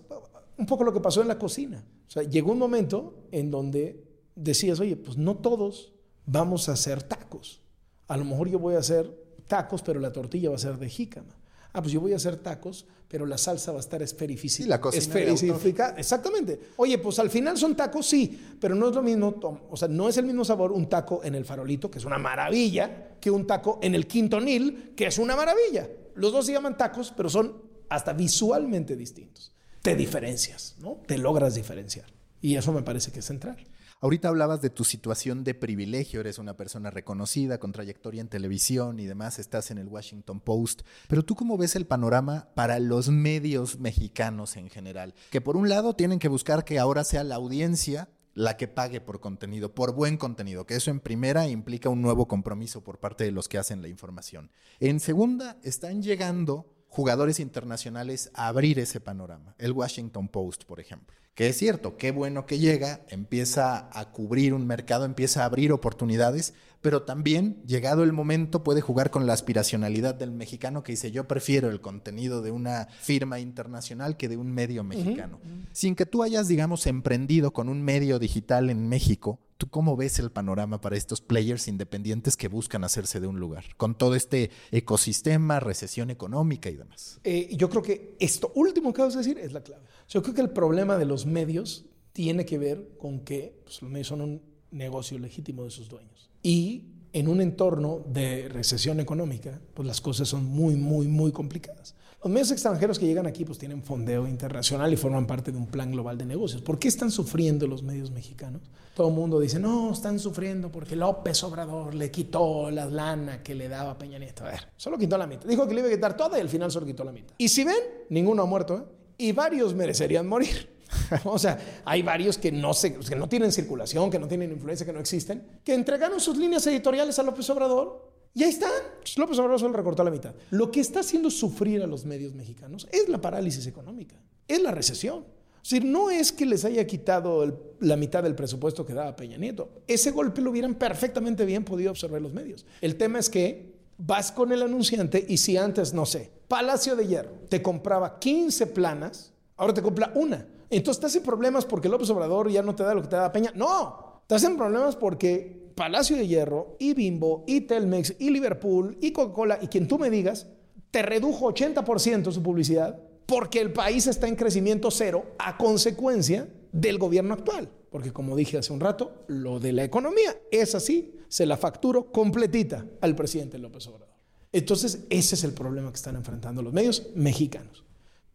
[0.59, 1.85] un poco lo que pasó en la cocina.
[2.07, 5.93] O sea, llegó un momento en donde decías, oye, pues no todos
[6.27, 7.61] vamos a hacer tacos.
[8.09, 9.11] A lo mejor yo voy a hacer
[9.47, 11.35] tacos, pero la tortilla va a ser de jícama.
[11.75, 14.81] Ah, pues yo voy a hacer tacos, pero la salsa va a estar esferificada.
[14.81, 15.99] la esferificada.
[15.99, 16.59] Exactamente.
[16.77, 19.35] Oye, pues al final son tacos, sí, pero no es lo mismo,
[19.69, 22.17] o sea, no es el mismo sabor un taco en el farolito, que es una
[22.17, 25.89] maravilla, que un taco en el quinto nil, que es una maravilla.
[26.15, 29.53] Los dos se llaman tacos, pero son hasta visualmente distintos.
[29.83, 31.03] Te diferencias, ¿no?
[31.09, 32.07] Te logras diferenciar.
[32.41, 33.57] Y eso me parece que es central.
[34.05, 39.01] Ahorita hablabas de tu situación de privilegio, eres una persona reconocida, con trayectoria en televisión
[39.01, 43.09] y demás, estás en el Washington Post, pero tú cómo ves el panorama para los
[43.09, 47.37] medios mexicanos en general, que por un lado tienen que buscar que ahora sea la
[47.37, 52.03] audiencia la que pague por contenido, por buen contenido, que eso en primera implica un
[52.03, 54.51] nuevo compromiso por parte de los que hacen la información.
[54.81, 59.55] En segunda, están llegando jugadores internacionales a abrir ese panorama.
[59.57, 61.24] El Washington Post, por ejemplo.
[61.35, 65.73] Que es cierto, qué bueno que llega, empieza a cubrir un mercado, empieza a abrir
[65.73, 66.55] oportunidades,
[66.85, 71.27] pero también, llegado el momento, puede jugar con la aspiracionalidad del mexicano que dice, yo
[71.27, 75.41] prefiero el contenido de una firma internacional que de un medio mexicano.
[75.73, 80.19] Sin que tú hayas, digamos, emprendido con un medio digital en México, ¿tú cómo ves
[80.19, 83.65] el panorama para estos players independientes que buscan hacerse de un lugar?
[83.79, 87.19] Con todo este ecosistema, recesión económica y demás.
[87.25, 89.87] Eh, yo creo que esto último que vas a decir es la clave.
[90.11, 93.91] Yo creo que el problema de los medios tiene que ver con que pues, los
[93.91, 96.34] medios son un negocio legítimo de sus dueños.
[96.45, 96.85] Y
[97.15, 101.95] en un entorno de recesión económica, pues las cosas son muy, muy, muy complicadas.
[102.23, 105.67] Los medios extranjeros que llegan aquí pues tienen fondeo internacional y forman parte de un
[105.67, 106.61] plan global de negocios.
[106.61, 108.63] ¿Por qué están sufriendo los medios mexicanos?
[108.95, 113.55] Todo el mundo dice, no, están sufriendo porque López Obrador le quitó la lana que
[113.55, 114.45] le daba Peña Nieto.
[114.45, 115.47] A ver, solo quitó la mitad.
[115.47, 117.35] Dijo que le iba a quitar toda y al final solo quitó la mitad.
[117.39, 117.77] Y si ven,
[118.11, 118.85] ninguno ha muerto, ¿eh?
[119.17, 120.74] Y varios merecerían morir.
[121.25, 124.85] o sea, hay varios que no, se, que no tienen circulación, que no tienen influencia,
[124.87, 128.71] que no existen, que entregaron sus líneas editoriales a López Obrador y ahí están.
[129.01, 130.35] Pues López Obrador solo recortó la mitad.
[130.51, 134.17] Lo que está haciendo sufrir a los medios mexicanos es la parálisis económica,
[134.49, 135.25] es la recesión.
[135.63, 139.39] Es decir, no es que les haya quitado la mitad del presupuesto que daba Peña
[139.39, 139.71] Nieto.
[139.87, 142.67] Ese golpe lo hubieran perfectamente bien podido observar los medios.
[142.83, 147.07] El tema es que vas con el anunciante y si antes, no sé, Palacio de
[147.07, 150.47] Hierro te compraba 15 planas, ahora te compra una.
[150.71, 153.33] Entonces estás en problemas porque López Obrador ya no te da lo que te da
[153.33, 153.53] Peña.
[153.55, 159.13] No, estás en problemas porque Palacio de Hierro y Bimbo y Telmex y Liverpool y
[159.13, 160.47] Coca-Cola y quien tú me digas
[160.91, 166.99] te redujo 80% su publicidad porque el país está en crecimiento cero a consecuencia del
[166.99, 167.69] gobierno actual.
[167.91, 172.11] Porque como dije hace un rato, lo de la economía es así, se la facturo
[172.13, 174.15] completita al presidente López Obrador.
[174.53, 177.84] Entonces, ese es el problema que están enfrentando los medios mexicanos.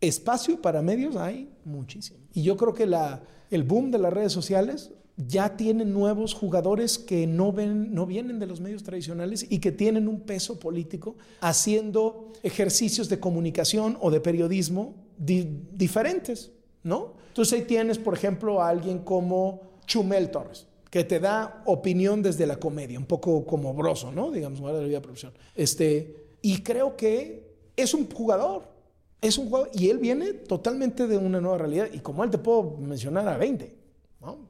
[0.02, 2.20] Espacio para medios hay muchísimo.
[2.34, 3.22] Y yo creo que la,
[3.52, 4.92] el boom de las redes sociales
[5.28, 9.74] ya tiene nuevos jugadores que no, ven, no vienen de los medios tradicionales y que
[9.74, 16.52] tienen un peso político haciendo ejercicios de comunicación o de periodismo diferentes,
[16.84, 17.16] ¿no?
[17.28, 22.46] Entonces ahí tienes, por ejemplo, a alguien como Chumel Torres, que te da opinión desde
[22.46, 24.32] la comedia, un poco como broso, ¿no?
[24.32, 25.34] Digamos, de la vida profesión.
[25.54, 27.44] Este, y creo que
[27.76, 28.69] es un jugador,
[29.22, 31.90] es un jugador, y él viene totalmente de una nueva realidad.
[31.92, 33.76] Y como él te puedo mencionar a 20,
[34.22, 34.50] ¿no?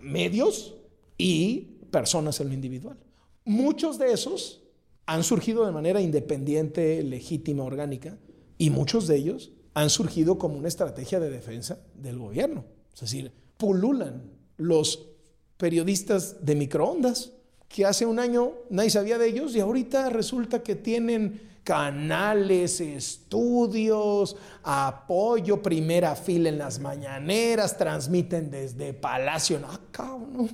[0.00, 0.74] medios
[1.16, 2.96] y personas en lo individual.
[3.44, 4.62] Muchos de esos
[5.06, 8.18] han surgido de manera independiente, legítima, orgánica,
[8.58, 12.64] y muchos de ellos han surgido como una estrategia de defensa del gobierno.
[12.94, 14.22] Es decir, pululan
[14.56, 15.08] los
[15.56, 17.32] periodistas de microondas,
[17.68, 24.36] que hace un año nadie sabía de ellos y ahorita resulta que tienen canales, estudios,
[24.62, 30.48] apoyo, primera fila en las mañaneras, transmiten desde Palacio, no, acá, ¿no?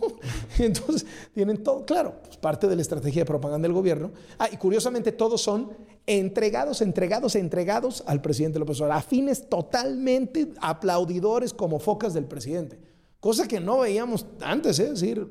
[0.59, 4.11] Entonces, tienen todo, claro, pues parte de la estrategia de propaganda del gobierno.
[4.39, 5.73] Ah, y curiosamente todos son
[6.07, 12.79] entregados, entregados, entregados al presidente López Obrador, afines totalmente aplaudidores como focas del presidente.
[13.21, 14.85] Cosa que no veíamos antes, ¿eh?
[14.85, 15.27] es decir,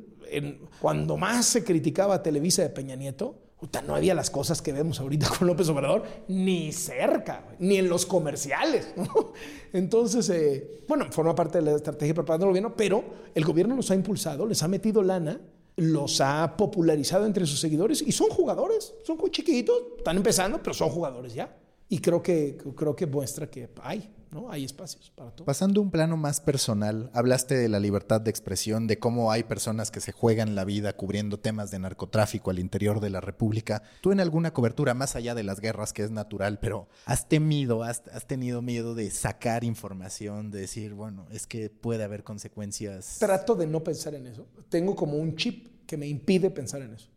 [0.81, 3.46] cuando más se criticaba Televisa de Peña Nieto,
[3.87, 8.05] no había las cosas que vemos ahorita con López Obrador, ni cerca, ni en los
[8.05, 8.93] comerciales.
[9.73, 13.03] Entonces, eh, bueno, forma parte de la estrategia de propaganda del gobierno, pero
[13.33, 15.39] el gobierno los ha impulsado, les ha metido lana,
[15.75, 20.73] los ha popularizado entre sus seguidores y son jugadores, son muy chiquitos, están empezando, pero
[20.73, 21.55] son jugadores ya.
[21.89, 24.09] Y creo que, creo que muestra que hay.
[24.31, 24.51] ¿No?
[24.51, 25.45] Hay espacios para todo.
[25.45, 29.43] Pasando a un plano más personal, hablaste de la libertad de expresión, de cómo hay
[29.43, 33.83] personas que se juegan la vida cubriendo temas de narcotráfico al interior de la República.
[34.01, 37.83] Tú en alguna cobertura, más allá de las guerras, que es natural, pero has temido,
[37.83, 43.17] has, tenido miedo de sacar información, de decir, bueno, es que puede haber consecuencias.
[43.19, 44.47] Trato de no pensar en eso.
[44.69, 47.09] Tengo como un chip que me impide pensar en eso.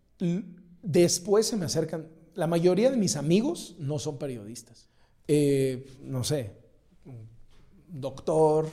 [0.82, 4.88] Después se me acercan, la mayoría de mis amigos no son periodistas.
[5.28, 6.59] Eh, no sé,
[7.92, 8.68] doctor,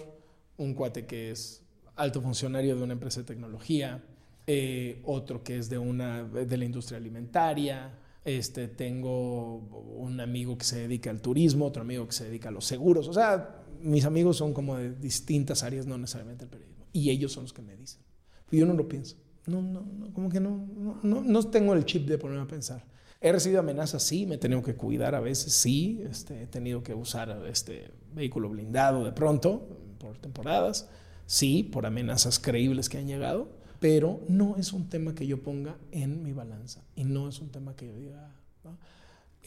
[0.57, 1.63] un cuate que es
[1.95, 4.03] alto funcionario de una empresa de tecnología,
[4.45, 7.91] eh, otro que es de, una, de la industria alimentaria,
[8.23, 9.57] este, tengo
[9.97, 13.07] un amigo que se dedica al turismo, otro amigo que se dedica a los seguros,
[13.07, 17.31] o sea, mis amigos son como de distintas áreas, no necesariamente el periodismo, y ellos
[17.31, 18.01] son los que me dicen.
[18.51, 20.65] Yo no lo pienso, no, no, no como que no,
[21.03, 22.85] no, no tengo el chip de ponerme a pensar.
[23.27, 26.81] He recibido amenazas, sí, me he tenido que cuidar a veces, sí, este, he tenido
[26.81, 29.67] que usar este vehículo blindado de pronto,
[29.99, 30.87] por temporadas,
[31.25, 33.49] sí, por amenazas creíbles que han llegado,
[33.81, 37.49] pero no es un tema que yo ponga en mi balanza y no es un
[37.49, 38.31] tema que yo diga.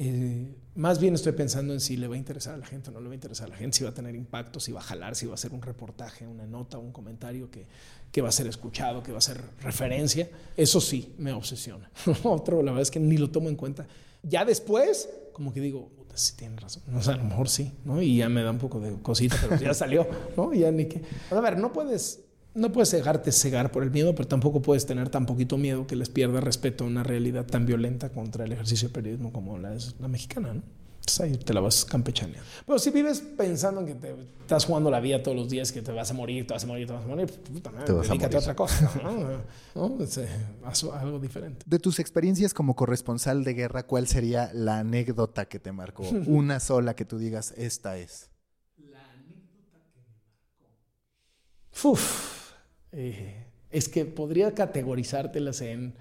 [0.03, 2.92] Eh, más bien estoy pensando en si le va a interesar a la gente o
[2.94, 4.80] no le va a interesar a la gente, si va a tener impacto, si va
[4.80, 7.66] a jalar, si va a ser un reportaje, una nota, un comentario que,
[8.11, 10.30] que va a ser escuchado, que va a ser referencia.
[10.57, 11.90] Eso sí, me obsesiona.
[12.24, 13.86] Otro, la verdad es que ni lo tomo en cuenta.
[14.22, 16.82] Ya después, como que digo, sí tiene razón.
[16.94, 18.01] O sea, a lo mejor sí, ¿no?
[18.01, 20.55] Y ya me da un poco de cosita, pero ya salió, ¿no?
[20.55, 21.03] Ya ni que...
[21.30, 22.20] A ver, no puedes
[22.55, 25.96] no puedes dejarte cegar por el miedo, pero tampoco puedes tener tan poquito miedo que
[25.96, 29.74] les pierda respeto a una realidad tan violenta contra el ejercicio de periodismo como la
[29.74, 30.62] es la mexicana, ¿no?
[31.01, 32.44] Entonces ahí te la vas campechaneando.
[32.66, 35.80] Pero si vives pensando en que te estás jugando la vida todos los días, que
[35.80, 37.94] te vas a morir, te vas a morir, te vas a morir, pues, puta madre,
[37.94, 39.42] dedícate a, otra cosa, ¿no?
[39.88, 40.05] ¿No?
[40.05, 40.28] Es, eh,
[40.92, 41.64] algo diferente.
[41.66, 46.03] De tus experiencias como corresponsal de guerra, ¿cuál sería la anécdota que te marcó?
[46.26, 48.28] Una sola que tú digas, esta es.
[48.76, 50.66] La anécdota que me
[51.72, 51.88] marcó.
[51.88, 52.39] Uf.
[52.93, 55.95] Eh, es que podría categorizártelas en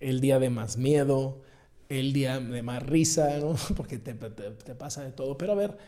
[0.00, 1.42] el día de más miedo,
[1.88, 3.56] el día de más risa, ¿no?
[3.76, 5.38] porque te, pasa de todo.
[5.38, 5.78] Pero a ver,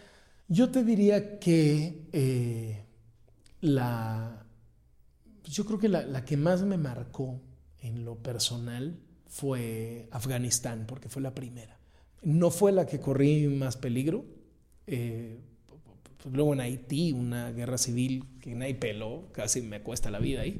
[0.49, 2.85] yo te diría que eh,
[3.61, 4.47] la,
[5.45, 7.41] yo creo que la, que más me marcó
[7.81, 11.79] en lo personal fue Afganistán, porque fue la primera.
[12.23, 14.25] No fue la que corrí más peligro.
[14.87, 15.39] Eh,
[16.33, 20.59] luego en Haití, una guerra civil que nadie peló, casi me cuesta la vida ahí.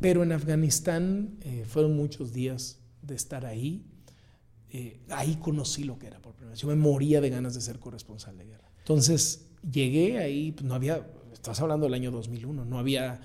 [0.00, 3.84] Pero en Afganistán eh, fueron muchos días de estar ahí.
[4.72, 6.60] Eh, ahí conocí lo que era por primera vez.
[6.60, 8.70] Yo me moría de ganas de ser corresponsal de guerra.
[8.78, 13.20] Entonces llegué ahí, pues no había, estás hablando del año 2001, no había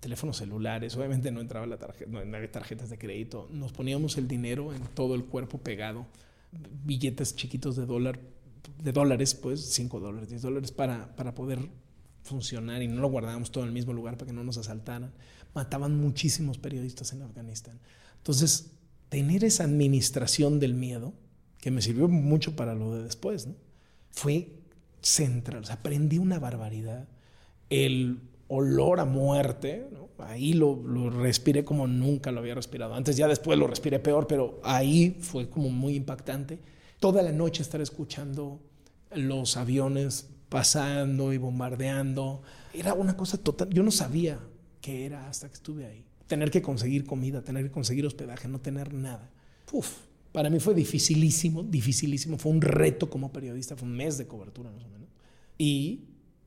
[0.00, 4.28] teléfonos celulares, obviamente no entraba la tarjeta, no había tarjetas de crédito, nos poníamos el
[4.28, 6.06] dinero en todo el cuerpo pegado,
[6.84, 8.20] billetes chiquitos de dólar
[8.82, 11.68] de dólares, pues 5 dólares, 10 dólares para, para poder
[12.22, 15.12] funcionar y no lo guardábamos todo en el mismo lugar para que no nos asaltaran.
[15.54, 17.78] Mataban muchísimos periodistas en Afganistán.
[18.18, 18.72] Entonces,
[19.08, 21.14] tener esa administración del miedo,
[21.60, 23.54] que me sirvió mucho para lo de después, ¿no?
[24.10, 24.48] fue
[25.00, 25.62] central.
[25.62, 27.08] O sea, aprendí una barbaridad.
[27.70, 29.88] El olor a muerte,
[30.18, 32.94] ahí lo, lo, respiré como nunca lo había respirado.
[32.94, 36.58] Antes ya después lo respiré peor, pero ahí fue como muy impactante
[37.00, 38.60] toda la noche estar escuchando
[39.14, 42.42] los aviones pasando y bombardeando.
[42.72, 43.70] Era una cosa total.
[43.70, 44.38] Yo no sabía
[44.80, 46.04] qué era hasta que estuve ahí.
[46.26, 49.30] Tener que conseguir comida, tener que conseguir hospedaje, no tener nada.
[49.72, 49.98] Uf,
[50.32, 52.38] para mí fue dificilísimo, dificilísimo.
[52.38, 55.08] Fue un reto como periodista, fue un mes de cobertura más o menos.
[55.58, 56.04] Y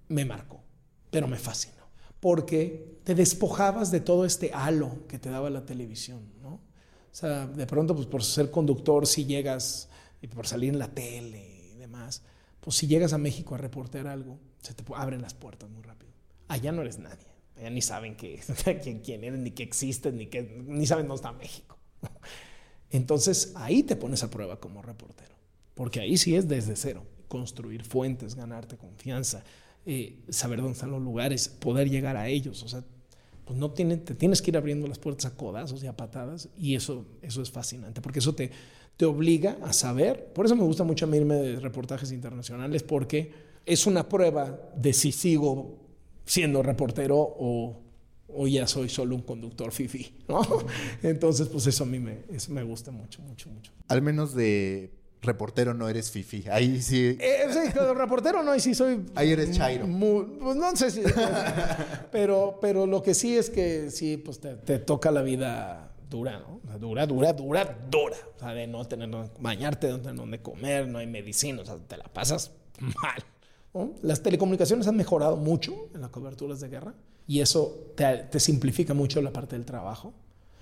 [0.10, 0.62] me marcó,
[1.10, 1.76] pero me fascinó.
[2.20, 6.50] Porque te despojabas de todo este halo que te daba la televisión, ¿no?
[6.50, 9.90] O sea, de pronto, pues por ser conductor, si llegas
[10.22, 12.24] y por salir en la tele y demás,
[12.60, 16.12] pues si llegas a México a reportear algo, se te abren las puertas muy rápido.
[16.48, 17.28] Allá no eres nadie.
[17.58, 18.40] Allá ni saben que,
[18.84, 21.78] quién, quién eres, ni que existes, ni, que, ni saben dónde está México.
[22.90, 25.36] Entonces ahí te pones a prueba como reportero.
[25.76, 27.06] Porque ahí sí es desde cero.
[27.28, 29.44] Construir fuentes, ganarte confianza,
[29.86, 32.64] eh, saber dónde están los lugares, poder llegar a ellos.
[32.64, 32.84] O sea,
[33.46, 36.50] pues no tiene, te tienes que ir abriendo las puertas a codazos y a patadas.
[36.58, 38.02] Y eso, eso es fascinante.
[38.02, 38.52] Porque eso te,
[39.00, 40.26] te obliga a saber.
[40.34, 43.32] Por eso me gusta mucho irme de reportajes internacionales, porque
[43.66, 45.78] es una prueba de si sigo
[46.26, 47.80] siendo reportero o,
[48.28, 50.42] o ya soy solo un conductor fifi, ¿no?
[51.02, 52.18] Entonces, pues eso a mí me,
[52.50, 53.72] me gusta mucho, mucho, mucho.
[53.88, 54.92] Al menos de
[55.22, 56.44] reportero no eres fifi.
[56.52, 57.18] Ahí sí.
[57.22, 59.06] Eh, sí, reportero no, ahí sí soy.
[59.16, 59.88] Ahí eres chairo.
[59.88, 61.04] pues no sé si.
[62.12, 66.40] pero, pero lo que sí es que sí, pues te, te toca la vida dura,
[66.40, 66.60] ¿no?
[66.80, 68.18] dura, dura, dura, dura.
[68.36, 71.66] O sea, de no tener donde bañarte, no tener donde comer, no hay medicina, o
[71.66, 73.24] sea, te la pasas mal.
[74.02, 76.96] Las telecomunicaciones han mejorado mucho en las coberturas de guerra
[77.28, 80.14] y eso te, simplifica mucho la parte del trabajo.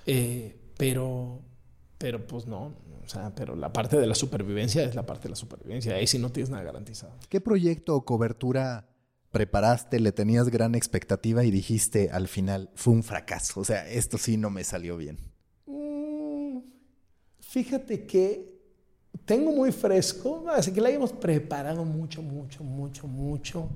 [0.06, 1.40] Eh, pero,
[1.98, 2.74] pero pues no,
[3.08, 5.96] o sea, pero la parte de la supervivencia es la parte de la supervivencia.
[5.96, 7.14] Ahí sí no tienes nada garantizado.
[7.30, 8.90] ¿Qué proyecto o cobertura
[9.32, 13.62] preparaste, le tenías gran expectativa y dijiste al final, fue un fracaso?
[13.62, 15.20] O sea, esto sí no me salió bien.
[17.48, 18.46] Fíjate que
[19.24, 23.70] tengo muy fresco, así que la hayamos preparado mucho, mucho, mucho, mucho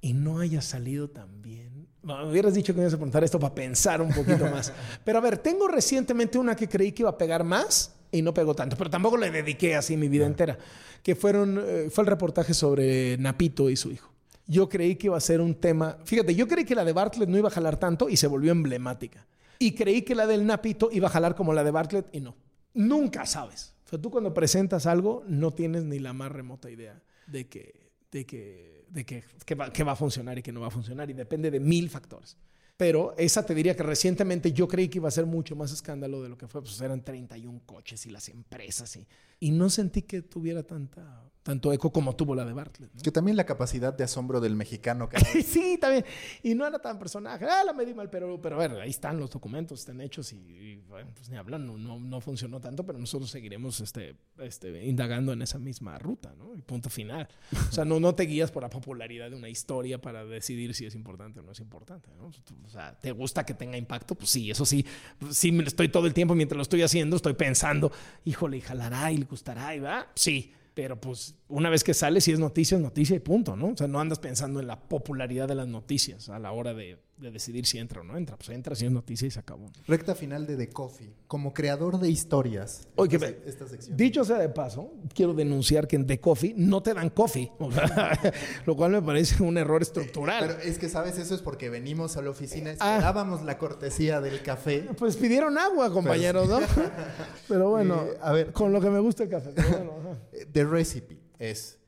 [0.00, 1.88] y no haya salido tan bien.
[2.02, 4.72] me hubieras dicho que me ibas a preguntar esto para pensar un poquito más.
[5.04, 8.32] Pero a ver, tengo recientemente una que creí que iba a pegar más y no
[8.32, 10.58] pegó tanto, pero tampoco le dediqué así mi vida entera,
[11.02, 14.12] que fueron, eh, fue el reportaje sobre Napito y su hijo.
[14.46, 17.30] Yo creí que iba a ser un tema, fíjate, yo creí que la de Bartlett
[17.30, 19.26] no iba a jalar tanto y se volvió emblemática.
[19.62, 22.34] Y creí que la del Napito iba a jalar como la de Bartlett y no.
[22.74, 23.76] Nunca sabes.
[23.86, 27.92] O sea, tú cuando presentas algo no tienes ni la más remota idea de que,
[28.10, 29.22] de que, de que,
[29.54, 31.08] va, a funcionar y que no va a funcionar.
[31.10, 32.36] Y depende de mil factores.
[32.76, 36.20] Pero esa te diría que recientemente yo creí que iba a ser mucho más escándalo
[36.24, 36.60] de lo que fue.
[36.60, 39.06] Pues eran 31 coches y las empresas y,
[39.38, 42.92] y no sentí que tuviera tanta, tanto eco como tuvo la de Bartlett.
[42.94, 43.02] ¿no?
[43.02, 45.08] Que también la capacidad de asombro del mexicano.
[45.44, 46.04] sí, también.
[46.42, 47.44] Y no era tan personaje.
[47.48, 50.36] Ah, la medí mal, pero, pero a ver, ahí están los documentos, están hechos y,
[50.36, 54.84] y, bueno, pues ni hablan, no, no, no funcionó tanto, pero nosotros seguiremos este, este,
[54.84, 56.54] indagando en esa misma ruta, ¿no?
[56.54, 57.28] Y punto final.
[57.68, 60.86] O sea, no, no te guías por la popularidad de una historia para decidir si
[60.86, 62.26] es importante o no es importante, ¿no?
[62.64, 64.14] O sea, ¿te gusta que tenga impacto?
[64.14, 64.86] Pues sí, eso sí.
[65.30, 67.90] Sí, me- estoy todo el tiempo mientras lo estoy haciendo, estoy pensando,
[68.24, 70.06] híjole, y jalará y le gustará y va.
[70.14, 70.52] Sí.
[70.74, 73.68] Pero pues una vez que sale, si es noticia, es noticia y punto, ¿no?
[73.68, 76.98] O sea, no andas pensando en la popularidad de las noticias a la hora de,
[77.18, 78.36] de decidir si entra o no entra.
[78.36, 79.70] Pues entra si es noticia y se acabó.
[79.86, 81.12] Recta final de The Coffee.
[81.26, 82.88] Como creador de historias.
[82.96, 83.96] Oye, esta, esta sección.
[83.96, 87.70] Dicho sea de paso, quiero denunciar que en The Coffee no te dan coffee, o
[87.70, 88.18] sea,
[88.66, 90.44] lo cual me parece un error estructural.
[90.46, 91.18] Pero es que, ¿sabes?
[91.18, 92.94] Eso es porque venimos a la oficina, Ah.
[92.96, 94.88] esperábamos la cortesía del café.
[94.98, 96.60] Pues pidieron agua, compañeros, ¿no?
[97.48, 98.52] Pero bueno, Eh, a ver.
[98.52, 99.50] con lo que me gusta el café.
[99.54, 100.16] pero bueno.
[100.32, 101.78] Eh, The Recipe es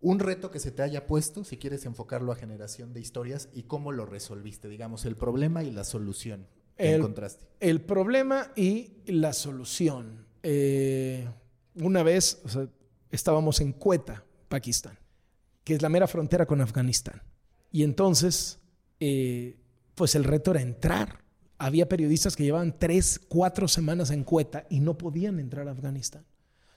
[0.00, 3.64] un reto que se te haya puesto, si quieres enfocarlo a generación de historias, y
[3.64, 6.46] cómo lo resolviste, digamos, el problema y la solución
[6.76, 7.46] que El- encontraste.
[7.60, 10.26] El problema y la solución.
[10.42, 11.28] Eh,
[11.74, 12.68] una vez o sea,
[13.10, 14.98] estábamos en Quetta, Pakistán,
[15.62, 17.22] que es la mera frontera con Afganistán.
[17.70, 18.58] Y entonces,
[18.98, 19.56] eh,
[19.94, 21.22] pues el reto era entrar.
[21.58, 26.24] Había periodistas que llevaban tres, cuatro semanas en Quetta y no podían entrar a Afganistán.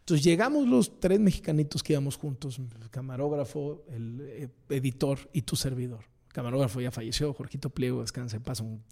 [0.05, 5.55] Entonces llegamos los tres mexicanitos que íbamos juntos, el camarógrafo, el eh, editor y tu
[5.55, 6.05] servidor.
[6.27, 8.83] Camarógrafo ya falleció, Jorgito Pliego, descansa en un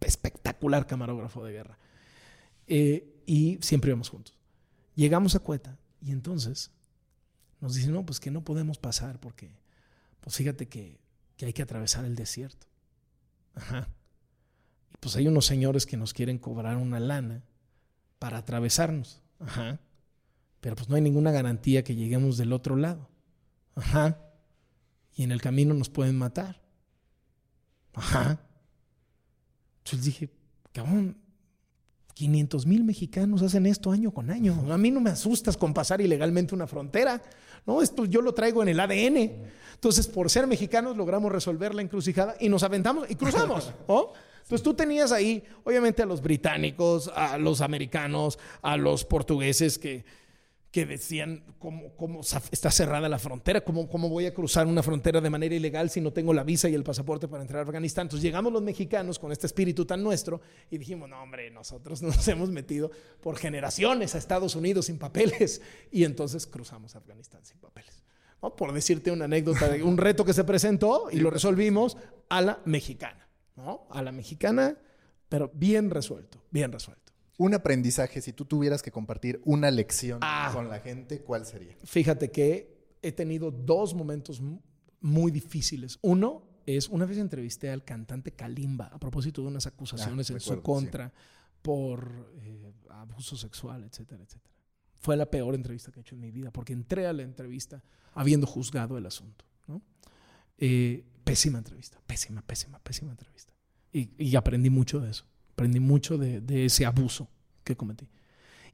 [0.00, 1.78] espectacular camarógrafo de guerra.
[2.66, 4.36] Eh, y siempre íbamos juntos.
[4.96, 6.72] Llegamos a Cueta y entonces
[7.60, 9.52] nos dicen, no, pues que no podemos pasar porque,
[10.20, 10.98] pues fíjate que,
[11.36, 12.66] que hay que atravesar el desierto.
[13.54, 13.88] Ajá.
[14.92, 17.44] Y pues hay unos señores que nos quieren cobrar una lana
[18.18, 19.22] para atravesarnos.
[19.38, 19.78] Ajá.
[20.66, 23.08] Pero pues no hay ninguna garantía que lleguemos del otro lado.
[23.76, 24.18] Ajá.
[25.14, 26.60] Y en el camino nos pueden matar.
[27.94, 28.40] Ajá.
[29.84, 30.30] Entonces dije,
[30.72, 31.18] cabrón,
[32.14, 34.60] 500 mil mexicanos hacen esto año con año.
[34.72, 37.22] A mí no me asustas con pasar ilegalmente una frontera.
[37.64, 39.46] No, esto yo lo traigo en el ADN.
[39.72, 43.72] Entonces, por ser mexicanos, logramos resolver la encrucijada y nos aventamos y cruzamos.
[43.88, 44.10] ¿no?
[44.42, 50.04] Entonces tú tenías ahí, obviamente, a los británicos, a los americanos, a los portugueses que,
[50.76, 55.22] que decían cómo, cómo está cerrada la frontera, cómo, cómo voy a cruzar una frontera
[55.22, 58.02] de manera ilegal si no tengo la visa y el pasaporte para entrar a Afganistán.
[58.02, 62.28] Entonces llegamos los mexicanos con este espíritu tan nuestro y dijimos, no hombre, nosotros nos
[62.28, 62.90] hemos metido
[63.22, 68.04] por generaciones a Estados Unidos sin papeles y entonces cruzamos Afganistán sin papeles.
[68.42, 68.54] ¿no?
[68.54, 71.96] Por decirte una anécdota de un reto que se presentó y lo resolvimos
[72.28, 73.86] a la mexicana, ¿no?
[73.88, 74.76] A la mexicana,
[75.30, 77.05] pero bien resuelto, bien resuelto.
[77.38, 80.50] Un aprendizaje, si tú tuvieras que compartir una lección Ah.
[80.54, 81.76] con la gente, ¿cuál sería?
[81.84, 84.60] Fíjate que he tenido dos momentos mu-
[85.00, 85.98] muy difíciles.
[86.02, 90.40] Uno es, una vez entrevisté al cantante Kalimba a propósito de unas acusaciones Ah, en
[90.40, 91.12] su contra
[91.62, 94.54] por eh, abuso sexual, etcétera, etcétera.
[94.98, 97.82] Fue la peor entrevista que he hecho en mi vida porque entré a la entrevista
[98.14, 99.44] habiendo juzgado el asunto.
[99.68, 99.82] ¿no?
[100.58, 103.52] Eh, pésima entrevista, pésima, pésima, pésima entrevista.
[103.92, 105.26] Y, y aprendí mucho de eso.
[105.56, 107.30] Aprendí mucho de, de ese abuso
[107.64, 108.06] que cometí.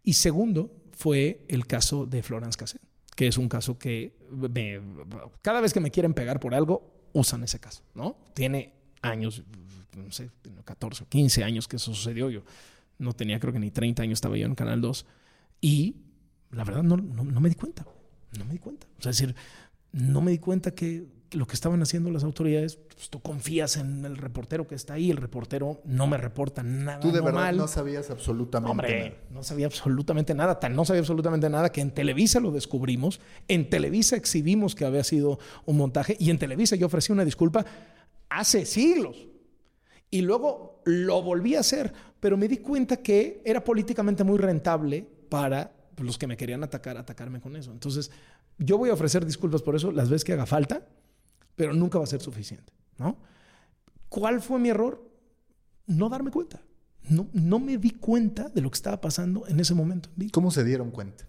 [0.02, 2.80] Y segundo fue el caso de Florence Cassé,
[3.14, 4.80] que es un caso que me-
[5.42, 8.16] cada vez que me quieren pegar por algo, usan ese caso, ¿no?
[8.34, 9.44] Tiene años,
[9.96, 10.30] no sé,
[10.64, 12.30] 14 o 15 años que eso sucedió.
[12.30, 12.42] Yo
[12.98, 15.06] no tenía, creo que ni 30 años estaba yo en Canal 2.
[15.60, 15.94] Y
[16.50, 17.86] la verdad no, no, no me di cuenta.
[18.36, 18.88] No me di cuenta.
[18.98, 19.36] O sea, es decir,
[19.92, 24.04] no me di cuenta que lo que estaban haciendo las autoridades, pues tú confías en
[24.04, 27.68] el reportero que está ahí, el reportero no me reporta nada Tú de verdad no
[27.68, 29.22] sabías absolutamente Hombre, nada.
[29.30, 33.68] no sabía absolutamente nada, tan no sabía absolutamente nada que en Televisa lo descubrimos, en
[33.70, 37.64] Televisa exhibimos que había sido un montaje y en Televisa yo ofrecí una disculpa
[38.28, 39.28] hace siglos.
[40.10, 45.06] Y luego lo volví a hacer, pero me di cuenta que era políticamente muy rentable
[45.30, 47.72] para los que me querían atacar, atacarme con eso.
[47.72, 48.10] Entonces,
[48.58, 50.86] yo voy a ofrecer disculpas por eso las veces que haga falta,
[51.56, 53.18] pero nunca va a ser suficiente, ¿no?
[54.08, 55.10] ¿Cuál fue mi error?
[55.86, 56.60] No darme cuenta.
[57.08, 60.10] No, no me di cuenta de lo que estaba pasando en ese momento.
[60.32, 61.26] ¿Cómo se dieron cuenta?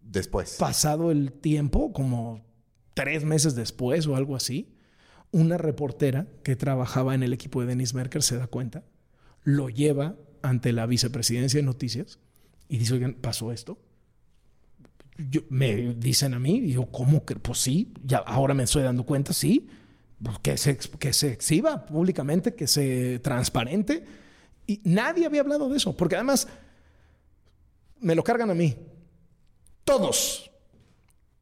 [0.00, 0.56] Después.
[0.58, 2.44] Pasado el tiempo, como
[2.92, 4.74] tres meses después o algo así,
[5.30, 8.84] una reportera que trabajaba en el equipo de Denis Merker se da cuenta,
[9.42, 12.18] lo lleva ante la vicepresidencia de noticias
[12.68, 13.78] y dice, oigan, pasó esto.
[15.16, 17.36] Yo- me dicen a mí, yo, ¿cómo que?
[17.36, 19.68] Pues sí, ya ahora me estoy dando cuenta, sí,
[20.22, 24.04] pues, que se, que se exhiba públicamente, que se transparente.
[24.66, 26.48] Y nadie había hablado de eso, porque además
[28.00, 28.76] me lo cargan a mí.
[29.84, 30.50] Todos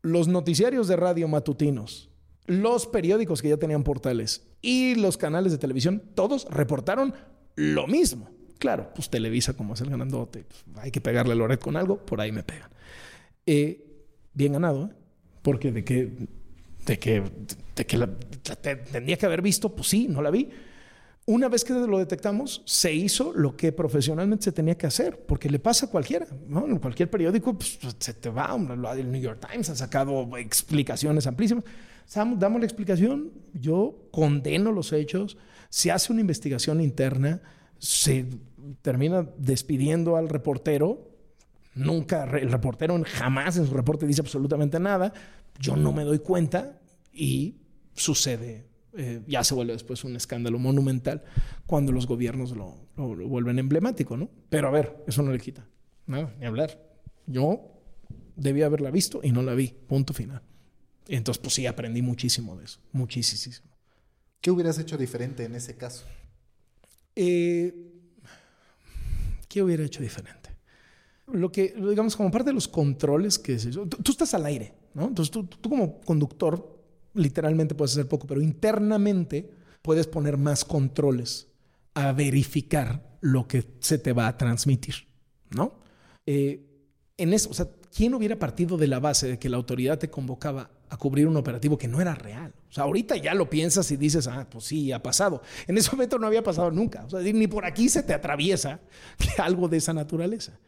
[0.02, 2.10] los noticiarios de radio matutinos,
[2.46, 7.14] los periódicos que ya tenían portales y los canales de televisión, todos reportaron
[7.54, 8.28] lo mismo.
[8.58, 12.04] Claro, pues Televisa, como es el grandote, pues, hay que pegarle a Loret con algo,
[12.04, 12.70] por ahí me pegan.
[13.46, 14.94] Eh, bien ganado, ¿eh?
[15.42, 16.10] porque de que,
[16.86, 17.22] de que,
[17.76, 18.08] de que la,
[18.60, 20.48] tendría que haber visto, pues sí, no la vi.
[21.24, 25.48] Una vez que lo detectamos, se hizo lo que profesionalmente se tenía que hacer, porque
[25.48, 26.26] le pasa a cualquiera.
[26.48, 26.66] ¿no?
[26.66, 28.56] En cualquier periódico pues, se te va.
[28.96, 31.64] El New York Times ha sacado explicaciones amplísimas.
[32.14, 35.38] Damos la explicación, yo condeno los hechos,
[35.70, 37.40] se hace una investigación interna,
[37.78, 38.26] se
[38.82, 41.11] termina despidiendo al reportero.
[41.74, 45.12] Nunca, el reportero jamás en su reporte dice absolutamente nada.
[45.58, 46.80] Yo no me doy cuenta
[47.12, 47.56] y
[47.94, 51.24] sucede eh, ya se vuelve después un escándalo monumental
[51.64, 54.28] cuando los gobiernos lo, vuelven emblemático, ¿no?
[54.50, 55.66] Pero a ver, eso no le quita.
[56.06, 56.78] Nada, ni hablar.
[57.26, 57.72] Yo
[58.36, 59.68] debía haberla visto y no la vi.
[59.68, 60.42] Punto final.
[61.08, 62.80] entonces, pues sí, aprendí muchísimo de eso.
[62.92, 63.66] Muchísimo.
[64.40, 66.04] ¿Qué hubieras hecho diferente en ese caso?
[67.16, 67.74] Eh,
[69.48, 70.41] ¿Qué hubiera hecho diferente?
[71.26, 73.56] Lo que, digamos, como parte de los controles que...
[73.56, 75.06] Tú, tú estás al aire, ¿no?
[75.06, 76.80] Entonces, tú, tú como conductor
[77.14, 79.50] literalmente puedes hacer poco, pero internamente
[79.82, 81.48] puedes poner más controles
[81.94, 84.94] a verificar lo que se te va a transmitir,
[85.50, 85.74] ¿no?
[86.26, 86.68] Eh,
[87.16, 90.10] en eso, o sea, ¿quién hubiera partido de la base de que la autoridad te
[90.10, 92.54] convocaba a cubrir un operativo que no era real?
[92.68, 95.42] O sea, ahorita ya lo piensas y dices, ah, pues sí, ha pasado.
[95.66, 97.04] En ese momento no había pasado nunca.
[97.04, 98.80] O sea, ni por aquí se te atraviesa
[99.38, 100.58] algo de esa naturaleza.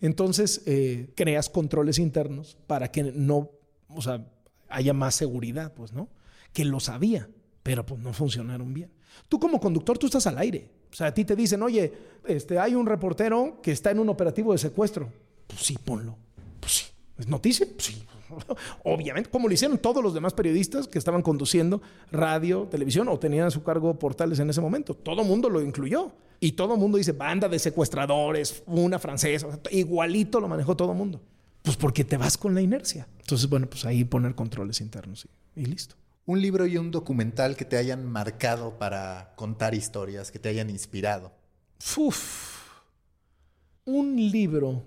[0.00, 3.50] Entonces, eh, creas controles internos para que no,
[3.88, 4.26] o sea,
[4.68, 6.08] haya más seguridad, pues, ¿no?
[6.52, 7.28] Que lo sabía,
[7.62, 8.90] pero pues no funcionaron bien.
[9.28, 10.70] Tú como conductor, tú estás al aire.
[10.90, 11.92] O sea, a ti te dicen, oye,
[12.26, 15.12] este, hay un reportero que está en un operativo de secuestro.
[15.46, 16.16] Pues sí, ponlo.
[17.18, 17.66] ¿Es noticia?
[17.78, 18.04] Sí.
[18.84, 23.46] Obviamente, como lo hicieron todos los demás periodistas que estaban conduciendo radio, televisión o tenían
[23.46, 24.94] a su cargo portales en ese momento.
[24.94, 26.12] Todo mundo lo incluyó.
[26.38, 29.58] Y todo mundo dice, banda de secuestradores, una francesa.
[29.70, 31.22] Igualito lo manejó todo mundo.
[31.62, 33.08] Pues porque te vas con la inercia.
[33.20, 35.96] Entonces, bueno, pues ahí poner controles internos y, listo.
[36.26, 40.68] Un libro y un documental que te hayan marcado para contar historias, que te hayan
[40.68, 41.32] inspirado.
[41.96, 42.56] Uf.
[43.84, 44.84] Un libro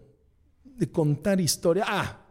[0.80, 1.86] de contar historia.
[1.88, 2.26] Ah,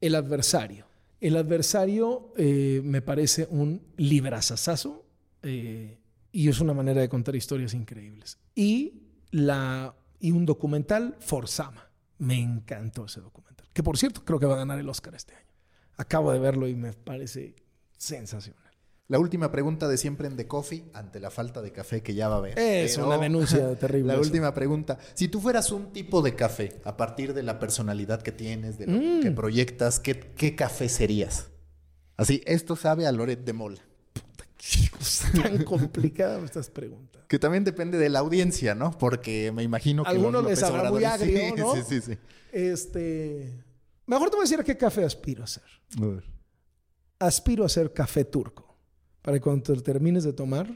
[0.00, 0.86] El adversario.
[1.20, 5.06] El adversario eh, me parece un librazazazo
[5.42, 5.98] eh,
[6.30, 8.38] y es una manera de contar historias increíbles.
[8.54, 11.90] Y, la, y un documental, Forzama.
[12.18, 15.34] Me encantó ese documental que por cierto creo que va a ganar el Oscar este
[15.34, 15.52] año.
[15.98, 17.54] Acabo de verlo y me parece
[17.98, 18.65] sensacional.
[19.08, 22.28] La última pregunta de siempre en The Coffee, ante la falta de café que ya
[22.28, 22.58] va a haber.
[22.58, 24.12] Es una denuncia terrible.
[24.12, 24.98] La última pregunta.
[25.14, 28.86] Si tú fueras un tipo de café, a partir de la personalidad que tienes, de
[28.86, 29.20] lo mm.
[29.20, 31.46] que proyectas, ¿qué, ¿qué, café serías?
[32.16, 33.80] Así, esto sabe a Loret de Mola.
[35.42, 37.22] tan complicadas estas preguntas.
[37.28, 38.96] Que también depende de la audiencia, ¿no?
[38.98, 41.74] Porque me imagino que algunos les habrá muy agrio, ¿no?
[41.76, 42.18] Sí, sí, sí.
[42.50, 43.64] Este,
[44.06, 45.64] Mejor te voy a decir a qué café aspiro a ser.
[47.18, 48.65] Aspiro a ser café turco.
[49.26, 50.68] Para que cuando te termines de tomar,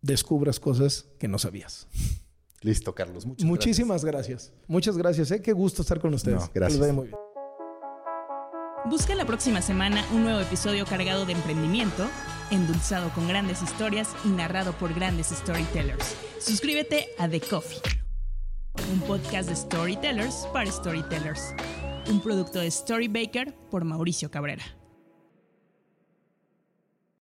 [0.00, 1.86] descubras cosas que no sabías.
[2.62, 3.26] Listo, Carlos.
[3.26, 4.50] Muchas Muchísimas gracias.
[4.66, 5.30] Muchas gracias.
[5.30, 5.42] ¿eh?
[5.42, 6.50] Qué gusto estar con ustedes.
[6.54, 6.80] gracias.
[6.94, 7.16] muy bien.
[8.88, 12.08] Busca la próxima semana un nuevo episodio cargado de emprendimiento,
[12.50, 16.16] endulzado con grandes historias y narrado por grandes storytellers.
[16.38, 17.78] Suscríbete a The Coffee,
[18.90, 21.52] un podcast de storytellers para storytellers
[22.08, 24.64] un producto de Storybaker por Mauricio Cabrera.